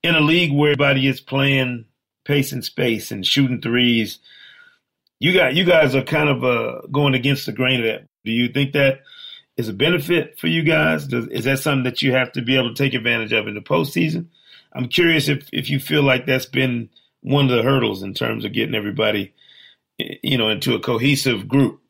in 0.02 0.14
a 0.14 0.20
league 0.20 0.52
where 0.52 0.72
everybody 0.72 1.06
is 1.06 1.20
playing 1.20 1.86
pace 2.24 2.52
and 2.52 2.64
space 2.64 3.10
and 3.10 3.26
shooting 3.26 3.60
threes, 3.60 4.18
you 5.18 5.32
got 5.32 5.54
you 5.54 5.64
guys 5.64 5.94
are 5.94 6.02
kind 6.02 6.28
of 6.28 6.44
uh, 6.44 6.86
going 6.90 7.14
against 7.14 7.46
the 7.46 7.52
grain 7.52 7.80
of 7.80 7.86
that. 7.86 8.08
Do 8.24 8.32
you 8.32 8.48
think 8.48 8.72
that 8.72 9.00
is 9.56 9.68
a 9.68 9.72
benefit 9.72 10.38
for 10.38 10.46
you 10.46 10.62
guys? 10.62 11.06
Does, 11.06 11.26
is 11.28 11.44
that 11.44 11.58
something 11.58 11.84
that 11.84 12.02
you 12.02 12.12
have 12.12 12.32
to 12.32 12.42
be 12.42 12.56
able 12.56 12.74
to 12.74 12.82
take 12.82 12.94
advantage 12.94 13.32
of 13.32 13.48
in 13.48 13.54
the 13.54 13.60
postseason? 13.60 14.26
I'm 14.72 14.88
curious 14.88 15.28
if 15.28 15.48
if 15.52 15.68
you 15.70 15.78
feel 15.78 16.02
like 16.02 16.26
that's 16.26 16.46
been 16.46 16.90
one 17.22 17.50
of 17.50 17.56
the 17.56 17.62
hurdles 17.62 18.02
in 18.02 18.14
terms 18.14 18.44
of 18.44 18.52
getting 18.52 18.74
everybody, 18.74 19.32
you 19.98 20.36
know, 20.38 20.48
into 20.48 20.74
a 20.74 20.80
cohesive 20.80 21.48
group 21.48 21.80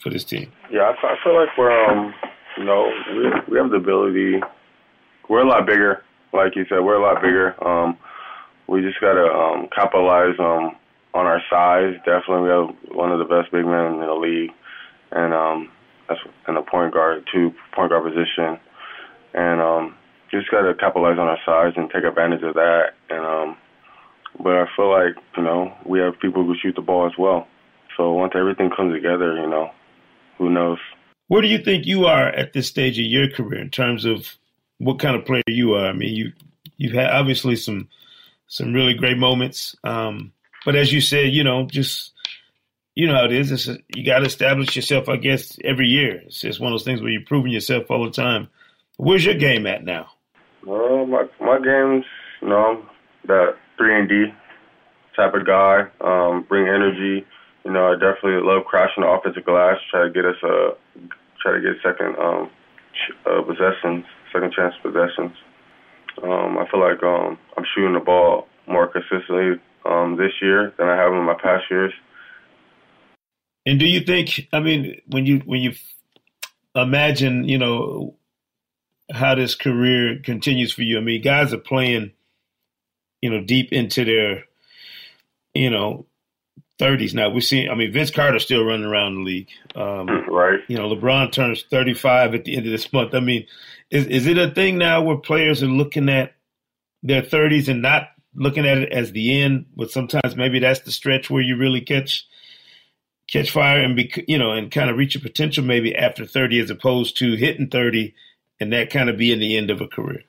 for 0.00 0.10
this 0.10 0.24
team. 0.24 0.52
Yeah, 0.70 0.92
I, 1.02 1.06
I 1.06 1.16
feel 1.22 1.34
like 1.34 1.56
we're, 1.56 1.84
um, 1.88 2.14
you 2.56 2.64
know, 2.64 2.90
we 3.14 3.52
we 3.52 3.58
have 3.58 3.70
the 3.70 3.76
ability. 3.76 4.40
We're 5.28 5.42
a 5.42 5.48
lot 5.48 5.66
bigger, 5.66 6.02
like 6.32 6.56
you 6.56 6.64
said. 6.68 6.80
We're 6.80 7.00
a 7.00 7.02
lot 7.02 7.22
bigger. 7.22 7.54
Um, 7.66 7.98
we 8.68 8.82
just 8.82 9.00
gotta 9.00 9.26
um, 9.26 9.68
capitalize 9.74 10.34
um, 10.38 10.76
on 11.14 11.26
our 11.26 11.42
size. 11.50 11.94
Definitely, 12.04 12.42
we 12.42 12.48
have 12.48 12.96
one 12.96 13.12
of 13.12 13.18
the 13.18 13.24
best 13.24 13.52
big 13.52 13.64
men 13.64 13.94
in 13.94 14.00
the 14.00 14.14
league, 14.14 14.50
and 15.12 15.34
um, 15.34 15.70
that's 16.08 16.20
in 16.48 16.54
the 16.54 16.62
point 16.62 16.92
guard, 16.92 17.24
two 17.32 17.52
point 17.74 17.90
guard 17.90 18.04
position, 18.04 18.58
and 19.34 19.60
um, 19.60 19.94
just 20.30 20.50
gotta 20.50 20.74
capitalize 20.74 21.18
on 21.18 21.28
our 21.28 21.38
size 21.44 21.74
and 21.76 21.90
take 21.90 22.04
advantage 22.04 22.42
of 22.42 22.54
that. 22.54 22.94
And 23.10 23.24
um, 23.24 23.56
but 24.42 24.54
I 24.54 24.66
feel 24.76 24.90
like 24.90 25.14
you 25.36 25.42
know 25.42 25.72
we 25.84 25.98
have 26.00 26.18
people 26.20 26.44
who 26.44 26.54
shoot 26.60 26.74
the 26.74 26.82
ball 26.82 27.06
as 27.06 27.16
well. 27.18 27.46
So 27.96 28.12
once 28.12 28.32
everything 28.36 28.70
comes 28.76 28.92
together, 28.92 29.36
you 29.40 29.48
know, 29.48 29.70
who 30.38 30.50
knows? 30.50 30.78
Where 31.28 31.42
do 31.42 31.48
you 31.48 31.58
think 31.58 31.86
you 31.86 32.06
are 32.06 32.28
at 32.28 32.52
this 32.52 32.68
stage 32.68 32.98
of 32.98 33.04
your 33.04 33.28
career 33.30 33.60
in 33.60 33.70
terms 33.70 34.04
of 34.04 34.36
what 34.78 34.98
kind 34.98 35.16
of 35.16 35.24
player 35.24 35.42
you 35.46 35.74
are? 35.74 35.86
I 35.86 35.92
mean, 35.92 36.14
you 36.14 36.32
you've 36.76 36.94
had 36.94 37.10
obviously 37.10 37.56
some 37.56 37.88
some 38.46 38.72
really 38.72 38.94
great 38.94 39.18
moments, 39.18 39.74
um, 39.82 40.32
but 40.64 40.76
as 40.76 40.92
you 40.92 41.00
said, 41.00 41.32
you 41.32 41.42
know, 41.42 41.66
just 41.66 42.12
you 42.94 43.06
know 43.06 43.14
how 43.14 43.24
it 43.24 43.32
is. 43.32 43.50
It's 43.50 43.68
a, 43.68 43.78
you 43.94 44.04
got 44.04 44.20
to 44.20 44.26
establish 44.26 44.76
yourself, 44.76 45.08
I 45.08 45.16
guess, 45.16 45.58
every 45.64 45.86
year. 45.86 46.22
It's 46.26 46.40
just 46.40 46.60
one 46.60 46.72
of 46.72 46.74
those 46.74 46.84
things 46.84 47.00
where 47.00 47.10
you're 47.10 47.22
proving 47.26 47.52
yourself 47.52 47.90
all 47.90 48.04
the 48.04 48.10
time. 48.10 48.48
Where's 48.96 49.24
your 49.24 49.34
game 49.34 49.66
at 49.66 49.84
now? 49.84 50.10
Uh, 50.66 51.04
my 51.06 51.26
my 51.40 51.58
games, 51.58 52.04
you 52.40 52.48
know, 52.48 52.84
that 53.26 53.56
three 53.76 53.98
and 53.98 54.08
D 54.08 54.26
type 55.16 55.34
of 55.34 55.46
guy. 55.46 55.86
Um, 56.00 56.44
bring 56.48 56.68
energy. 56.68 57.26
You 57.64 57.72
know, 57.72 57.88
I 57.88 57.94
definitely 57.94 58.46
love 58.46 58.64
crashing 58.64 59.02
the 59.02 59.08
offensive 59.08 59.44
glass. 59.44 59.76
Try 59.90 60.04
to 60.04 60.10
get 60.10 60.24
us 60.24 60.36
a, 60.44 60.70
try 61.46 61.54
to 61.54 61.62
get 61.62 61.82
second 61.82 62.16
um, 62.18 62.50
uh, 63.26 63.42
possessions, 63.42 64.04
second 64.32 64.52
chance 64.52 64.74
possessions. 64.82 65.36
Um, 66.22 66.58
I 66.58 66.66
feel 66.70 66.80
like 66.80 67.02
um, 67.02 67.38
I'm 67.56 67.64
shooting 67.74 67.94
the 67.94 68.00
ball 68.00 68.48
more 68.66 68.88
consistently 68.88 69.60
um, 69.84 70.16
this 70.16 70.32
year 70.42 70.72
than 70.78 70.88
I 70.88 70.96
have 70.96 71.12
in 71.12 71.22
my 71.22 71.34
past 71.34 71.64
years. 71.70 71.92
And 73.64 73.78
do 73.78 73.86
you 73.86 74.00
think? 74.00 74.48
I 74.52 74.60
mean, 74.60 75.00
when 75.06 75.26
you 75.26 75.40
when 75.40 75.60
you 75.60 75.74
imagine, 76.74 77.48
you 77.48 77.58
know, 77.58 78.14
how 79.12 79.34
this 79.34 79.54
career 79.54 80.20
continues 80.22 80.72
for 80.72 80.82
you. 80.82 80.98
I 80.98 81.00
mean, 81.00 81.22
guys 81.22 81.52
are 81.52 81.58
playing, 81.58 82.12
you 83.20 83.30
know, 83.30 83.42
deep 83.42 83.72
into 83.72 84.04
their, 84.04 84.44
you 85.54 85.70
know, 85.70 86.06
thirties 86.78 87.14
now. 87.14 87.30
We're 87.30 87.40
seeing. 87.40 87.70
I 87.70 87.74
mean, 87.74 87.92
Vince 87.92 88.10
Carter's 88.10 88.44
still 88.44 88.64
running 88.64 88.86
around 88.86 89.14
the 89.16 89.22
league. 89.22 89.48
Um, 89.74 90.08
right. 90.30 90.60
you 90.68 90.76
know, 90.76 90.88
LeBron 90.88 91.32
turns 91.32 91.64
thirty-five 91.70 92.34
at 92.34 92.44
the 92.44 92.56
end 92.56 92.66
of 92.66 92.72
this 92.72 92.92
month. 92.92 93.14
I 93.14 93.20
mean, 93.20 93.46
is 93.90 94.06
is 94.06 94.26
it 94.26 94.38
a 94.38 94.50
thing 94.50 94.78
now 94.78 95.02
where 95.02 95.16
players 95.16 95.62
are 95.62 95.66
looking 95.66 96.08
at 96.08 96.34
their 97.02 97.22
thirties 97.22 97.68
and 97.68 97.82
not 97.82 98.08
looking 98.34 98.66
at 98.66 98.78
it 98.78 98.92
as 98.92 99.12
the 99.12 99.40
end? 99.40 99.66
But 99.76 99.90
sometimes 99.90 100.36
maybe 100.36 100.58
that's 100.58 100.80
the 100.80 100.92
stretch 100.92 101.30
where 101.30 101.42
you 101.42 101.56
really 101.56 101.80
catch 101.80 102.26
catch 103.28 103.50
fire 103.50 103.80
and 103.80 103.96
be 103.96 104.12
you 104.28 104.38
know 104.38 104.52
and 104.52 104.70
kind 104.70 104.90
of 104.90 104.96
reach 104.96 105.14
your 105.14 105.22
potential 105.22 105.64
maybe 105.64 105.94
after 105.96 106.24
30 106.24 106.60
as 106.60 106.70
opposed 106.70 107.16
to 107.18 107.34
hitting 107.34 107.68
30 107.68 108.14
and 108.60 108.72
that 108.72 108.90
kind 108.90 109.10
of 109.10 109.16
being 109.16 109.40
the 109.40 109.56
end 109.56 109.70
of 109.70 109.80
a 109.80 109.88
career 109.88 110.22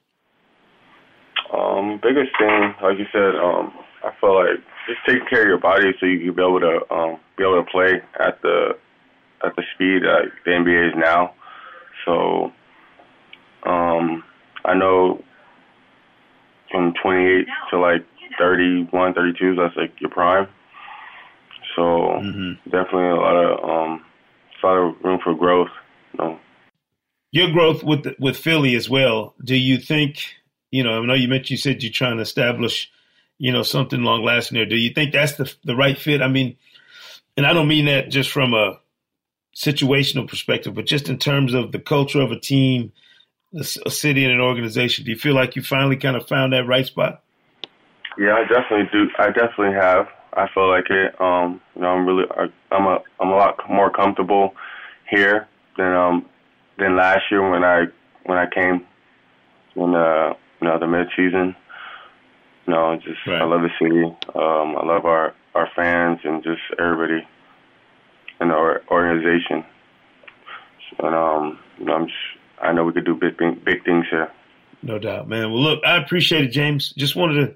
Um, 1.54 2.00
biggest 2.02 2.32
thing, 2.40 2.74
like 2.82 2.98
you 2.98 3.06
said, 3.12 3.36
um, 3.36 3.72
I 4.08 4.12
feel 4.22 4.36
like 4.36 4.60
just 4.88 5.00
taking 5.06 5.28
care 5.30 5.42
of 5.42 5.48
your 5.48 5.60
body 5.60 5.92
so 6.00 6.06
you 6.06 6.20
can 6.20 6.36
be 6.36 6.42
able 6.42 6.62
to 6.62 6.94
um, 6.94 7.20
be 7.38 7.44
able 7.44 7.64
to 7.64 7.70
play 7.72 8.02
at 8.20 8.42
the 8.42 8.78
at 9.46 9.56
the 9.56 9.64
speed 9.76 10.04
that 10.04 10.32
the 10.46 10.52
NBA 10.52 10.90
is 10.90 10.94
now. 10.98 11.34
So 12.06 12.52
um, 13.70 14.24
I 14.66 14.74
know 14.74 15.24
from 16.72 16.94
28 17.04 17.48
to 17.72 17.80
like 17.80 18.06
31, 18.40 19.14
32, 19.14 19.56
that's 19.56 19.76
like 19.76 19.92
your 20.00 20.10
prime. 20.10 20.48
So 21.76 22.22
Mm-hmm. 22.22 22.54
definitely 22.72 23.10
a 23.10 23.16
lot 23.16 23.36
of 23.36 23.70
um, 23.70 24.06
a 24.64 24.68
lot 24.68 24.78
of 24.78 24.96
room 25.04 25.20
for 25.24 25.36
growth. 25.36 25.70
You 26.14 26.20
know. 26.26 26.40
your 27.32 27.52
growth 27.52 27.84
with 27.84 28.08
with 28.20 28.38
Philly 28.38 28.76
as 28.76 28.90
well 28.90 29.36
do 29.44 29.56
you 29.56 29.78
think 29.78 30.36
you 30.72 30.84
know 30.84 31.02
I 31.02 31.06
know 31.06 31.14
you 31.14 31.28
mentioned 31.28 31.52
you 31.52 31.58
said 31.58 31.84
you're 31.84 31.92
trying 31.92 32.18
to 32.18 32.24
establish 32.24 32.92
you 33.38 33.52
know 33.52 33.64
something 33.64 34.02
long 34.04 34.24
lasting 34.24 34.58
there 34.58 34.66
do 34.66 34.76
you 34.76 34.94
think 34.94 35.14
that's 35.14 35.34
the 35.34 35.54
the 35.64 35.76
right 35.76 35.98
fit 35.98 36.22
I 36.22 36.28
mean 36.28 36.58
and 37.36 37.46
I 37.46 37.54
don't 37.54 37.68
mean 37.68 37.86
that 37.86 38.10
just 38.10 38.32
from 38.32 38.54
a 38.54 38.80
situational 39.56 40.28
perspective 40.28 40.74
but 40.74 40.86
just 40.86 41.10
in 41.10 41.18
terms 41.18 41.54
of 41.54 41.72
the 41.72 41.80
culture 41.80 42.22
of 42.22 42.32
a 42.32 42.40
team 42.40 42.92
a 43.54 43.64
city 43.64 44.24
and 44.24 44.34
an 44.34 44.42
organization 44.42 45.06
do 45.06 45.12
you 45.12 45.18
feel 45.18 45.34
like 45.34 45.56
you 45.56 45.62
finally 45.62 45.96
kind 45.96 46.16
of 46.16 46.28
found 46.28 46.54
that 46.54 46.68
right 46.68 46.86
spot 46.86 47.24
Yeah, 48.18 48.34
I 48.34 48.48
definitely 48.48 48.90
do. 48.92 49.10
I 49.20 49.28
definitely 49.28 49.74
have. 49.74 50.08
I 50.34 50.48
feel 50.54 50.70
like 50.70 50.90
it. 50.90 51.20
Um, 51.22 51.62
you 51.76 51.82
know, 51.82 51.90
I'm 51.90 52.06
really, 52.06 52.26
I'm 52.72 52.86
a, 52.86 53.00
I'm 53.20 53.30
a 53.30 53.36
lot 53.36 53.58
more 53.70 53.92
comfortable 53.92 54.56
here 55.10 55.48
than 55.78 55.94
um 55.94 56.26
than 56.78 56.96
last 56.96 57.22
year 57.32 57.48
when 57.50 57.64
I 57.64 57.86
when 58.26 58.38
I 58.38 58.48
came 58.50 58.86
in 59.76 59.96
uh 59.96 60.34
you 60.62 60.68
know 60.68 60.80
the 60.80 60.88
mid 60.88 61.08
season. 61.16 61.56
You 62.68 62.74
know, 62.74 62.98
just 62.98 63.20
I 63.28 63.46
love 63.46 63.62
the 63.62 63.70
city. 63.82 64.04
Um, 64.36 64.76
I 64.76 64.86
love 64.86 65.06
our 65.06 65.34
our 65.56 65.70
fans 65.76 66.20
and 66.24 66.44
just 66.44 66.62
everybody 66.78 67.26
in 68.42 68.52
our 68.52 68.82
organization. 68.92 69.64
And 71.00 71.16
um, 71.16 71.60
I'm 71.90 72.08
just, 72.08 72.18
I 72.62 72.74
know 72.74 72.84
we 72.84 72.94
could 72.94 73.06
do 73.06 73.16
big 73.16 73.38
big 73.38 73.86
things 73.86 74.06
here. 74.10 74.32
No 74.84 75.00
doubt, 75.00 75.28
man. 75.28 75.52
Well, 75.52 75.62
look, 75.62 75.86
I 75.86 75.98
appreciate 75.98 76.44
it, 76.44 76.50
James. 76.50 76.94
Just 76.98 77.16
wanted 77.16 77.46
to 77.46 77.56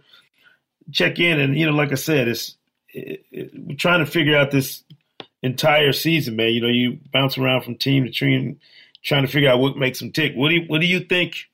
check 0.91 1.19
in, 1.19 1.39
and 1.39 1.57
you 1.57 1.65
know, 1.65 1.73
like 1.73 1.91
I 1.91 1.95
said, 1.95 2.27
it's 2.27 2.55
it, 2.89 3.25
it, 3.31 3.51
we're 3.53 3.75
trying 3.75 4.03
to 4.03 4.09
figure 4.09 4.37
out 4.37 4.51
this 4.51 4.83
entire 5.43 5.91
season, 5.91 6.37
man. 6.37 6.51
You 6.51 6.61
know, 6.61 6.67
you 6.67 6.99
bounce 7.11 7.37
around 7.37 7.63
from 7.63 7.75
team 7.75 8.05
to 8.05 8.11
team, 8.11 8.59
trying 9.03 9.25
to 9.25 9.31
figure 9.31 9.49
out 9.49 9.59
what 9.59 9.77
makes 9.77 9.99
them 9.99 10.11
tick. 10.11 10.33
What 10.35 10.49
do 10.49 10.55
you 10.55 10.61
What 10.67 10.79
do 10.79 10.87
you 10.87 11.01
think 11.01 11.47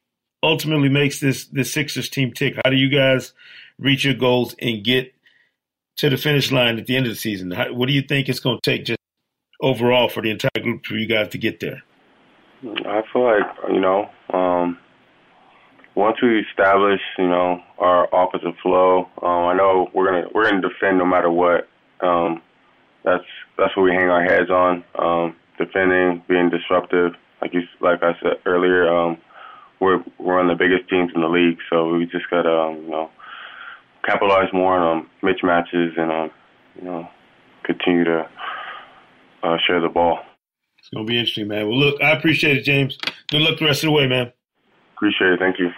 ultimately 0.44 0.90
makes 0.90 1.20
this 1.20 1.46
this 1.46 1.74
Sixers 1.74 2.10
team 2.10 2.34
tick? 2.34 2.56
How 2.64 2.70
do 2.70 2.76
you 2.76 2.90
guys 2.90 3.34
reach 3.80 4.06
your 4.06 4.14
goals 4.14 4.56
and 4.62 4.84
get 4.84 5.14
to 5.98 6.10
the 6.10 6.18
finish 6.18 6.52
line 6.52 6.78
at 6.78 6.86
the 6.86 6.96
end 6.96 7.06
of 7.06 7.12
the 7.12 7.18
season? 7.18 7.52
How, 7.52 7.74
what 7.74 7.88
do 7.88 7.94
you 7.94 8.02
think 8.02 8.30
it's 8.30 8.40
going 8.40 8.60
to 8.62 8.70
take 8.70 8.86
just 8.86 9.00
overall 9.62 10.10
for 10.10 10.22
the 10.22 10.32
entire 10.32 10.62
group 10.62 10.86
for 10.86 10.96
you 10.96 11.08
guys 11.08 11.30
to 11.30 11.38
get 11.38 11.60
there? 11.60 11.84
I 12.64 13.02
feel 13.14 13.24
like 13.24 13.72
you 13.72 13.80
know, 13.80 14.10
um, 14.34 14.80
once 15.96 16.18
we 16.22 16.40
establish, 16.40 17.02
you 17.18 17.28
know, 17.28 17.62
our 17.78 18.08
offensive 18.12 18.56
flow, 18.62 19.10
um, 19.22 19.46
I 19.46 19.56
know 19.56 19.90
we're 19.94 20.12
gonna 20.12 20.28
we're 20.34 20.50
gonna 20.50 20.62
defend 20.62 20.98
no 20.98 21.06
matter 21.06 21.30
what. 21.30 21.68
Um, 22.02 22.42
that's 23.04 23.24
that's 23.58 23.76
what 23.78 23.84
we 23.84 23.92
hang 23.92 24.10
our 24.10 24.24
heads 24.24 24.50
on. 24.50 24.84
Um, 24.98 25.36
defending, 25.58 26.24
being 26.28 26.50
disruptive, 26.50 27.14
like 27.42 27.54
you 27.54 27.62
like 27.80 28.02
I 28.02 28.14
said 28.22 28.38
earlier. 28.46 28.88
Um, 28.92 29.18
we're 29.80 30.04
we're 30.18 30.38
one 30.38 30.50
of 30.50 30.58
the 30.58 30.64
biggest 30.64 30.90
teams 30.90 31.12
in 31.14 31.22
the 31.22 31.28
league, 31.28 31.58
so 31.70 31.94
we 31.94 32.06
just 32.06 32.30
gotta 32.30 32.52
um, 32.52 32.76
you 32.84 32.90
know 32.90 33.10
capitalize 34.06 34.52
more 34.54 34.78
on 34.78 35.00
um, 35.00 35.10
mismatches 35.22 36.00
and 36.00 36.12
um, 36.12 36.32
you 36.76 36.84
know 36.84 37.08
continue 37.64 38.04
to 38.04 38.30
uh, 39.44 39.58
share 39.68 39.82
the 39.82 39.90
ball. 39.90 40.20
It's 40.80 40.90
going 40.90 41.06
to 41.06 41.12
be 41.12 41.20
interesting, 41.20 41.50
man. 41.50 41.68
Well, 41.68 41.78
look, 41.78 42.02
I 42.02 42.12
appreciate 42.12 42.58
it, 42.58 42.64
James. 42.64 42.98
Good 43.30 43.42
luck 43.42 43.60
the 43.60 43.66
rest 43.66 43.84
of 43.84 43.88
the 43.88 43.92
way, 43.92 44.08
man. 44.08 44.32
Appreciate 44.96 45.34
it. 45.34 45.40
Thank 45.40 45.60
you. 45.60 45.72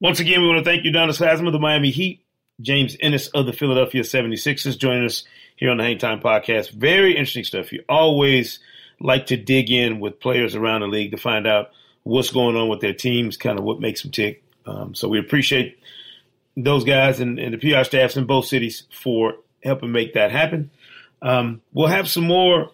Once 0.00 0.18
again, 0.18 0.40
we 0.40 0.48
want 0.48 0.58
to 0.58 0.64
thank 0.64 0.84
Udonis 0.84 1.24
Haslem 1.24 1.46
of 1.46 1.52
the 1.52 1.60
Miami 1.60 1.90
Heat, 1.90 2.24
James 2.60 2.96
Ennis 3.00 3.28
of 3.28 3.46
the 3.46 3.52
Philadelphia 3.52 4.02
76ers 4.02 4.76
joining 4.76 5.04
us 5.04 5.24
here 5.54 5.70
on 5.70 5.76
the 5.76 5.84
Hang 5.84 5.98
Time 5.98 6.20
Podcast. 6.20 6.72
Very 6.72 7.12
interesting 7.12 7.44
stuff. 7.44 7.72
You 7.72 7.84
always 7.88 8.58
like 8.98 9.26
to 9.26 9.36
dig 9.36 9.70
in 9.70 10.00
with 10.00 10.18
players 10.18 10.56
around 10.56 10.80
the 10.80 10.88
league 10.88 11.12
to 11.12 11.18
find 11.18 11.46
out 11.46 11.70
what's 12.02 12.30
going 12.30 12.56
on 12.56 12.68
with 12.68 12.80
their 12.80 12.94
teams, 12.94 13.36
kind 13.36 13.58
of 13.58 13.64
what 13.64 13.80
makes 13.80 14.02
them 14.02 14.10
tick. 14.10 14.42
Um, 14.66 14.94
so 14.94 15.08
we 15.08 15.18
appreciate 15.18 15.78
those 16.56 16.84
guys 16.84 17.20
and, 17.20 17.38
and 17.38 17.54
the 17.54 17.58
PR 17.58 17.84
staffs 17.84 18.16
in 18.16 18.26
both 18.26 18.46
cities 18.46 18.84
for 18.92 19.34
helping 19.62 19.92
make 19.92 20.14
that 20.14 20.30
happen. 20.30 20.70
Um, 21.20 21.62
we'll 21.72 21.88
have 21.88 22.08
some 22.08 22.26
more 22.26 22.70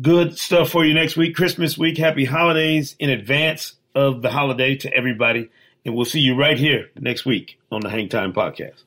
good 0.00 0.38
stuff 0.38 0.70
for 0.70 0.84
you 0.84 0.94
next 0.94 1.16
week, 1.16 1.34
Christmas 1.34 1.76
week. 1.76 1.98
Happy 1.98 2.24
holidays 2.24 2.96
in 2.98 3.10
advance 3.10 3.74
of 3.94 4.22
the 4.22 4.30
holiday 4.30 4.76
to 4.76 4.92
everybody. 4.92 5.50
And 5.84 5.94
we'll 5.94 6.04
see 6.04 6.20
you 6.20 6.34
right 6.34 6.58
here 6.58 6.90
next 6.98 7.24
week 7.24 7.58
on 7.70 7.80
the 7.80 7.88
Hang 7.88 8.08
Time 8.08 8.32
Podcast. 8.32 8.82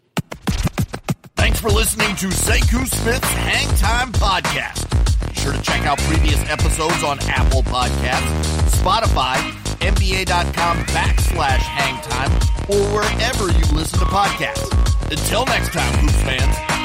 Thanks 1.36 1.60
for 1.62 1.70
listening 1.70 2.16
to 2.18 2.28
Sekou 2.28 2.86
Smith's 2.88 3.32
Hang 3.32 3.78
Time 3.78 4.12
Podcast. 4.12 4.89
Sure 5.40 5.54
to 5.54 5.62
check 5.62 5.86
out 5.86 5.98
previous 6.00 6.40
episodes 6.50 7.02
on 7.02 7.18
Apple 7.30 7.64
Podcasts, 7.64 8.80
Spotify, 8.82 9.36
NBA.com 9.80 10.78
backslash 10.88 11.60
hang 11.60 12.02
time, 12.02 12.32
or 12.68 12.84
wherever 12.94 13.48
you 13.48 13.66
listen 13.74 14.00
to 14.00 14.06
podcasts. 14.06 14.70
Until 15.10 15.46
next 15.46 15.72
time, 15.72 15.94
Hoops 16.00 16.22
fans, 16.24 16.79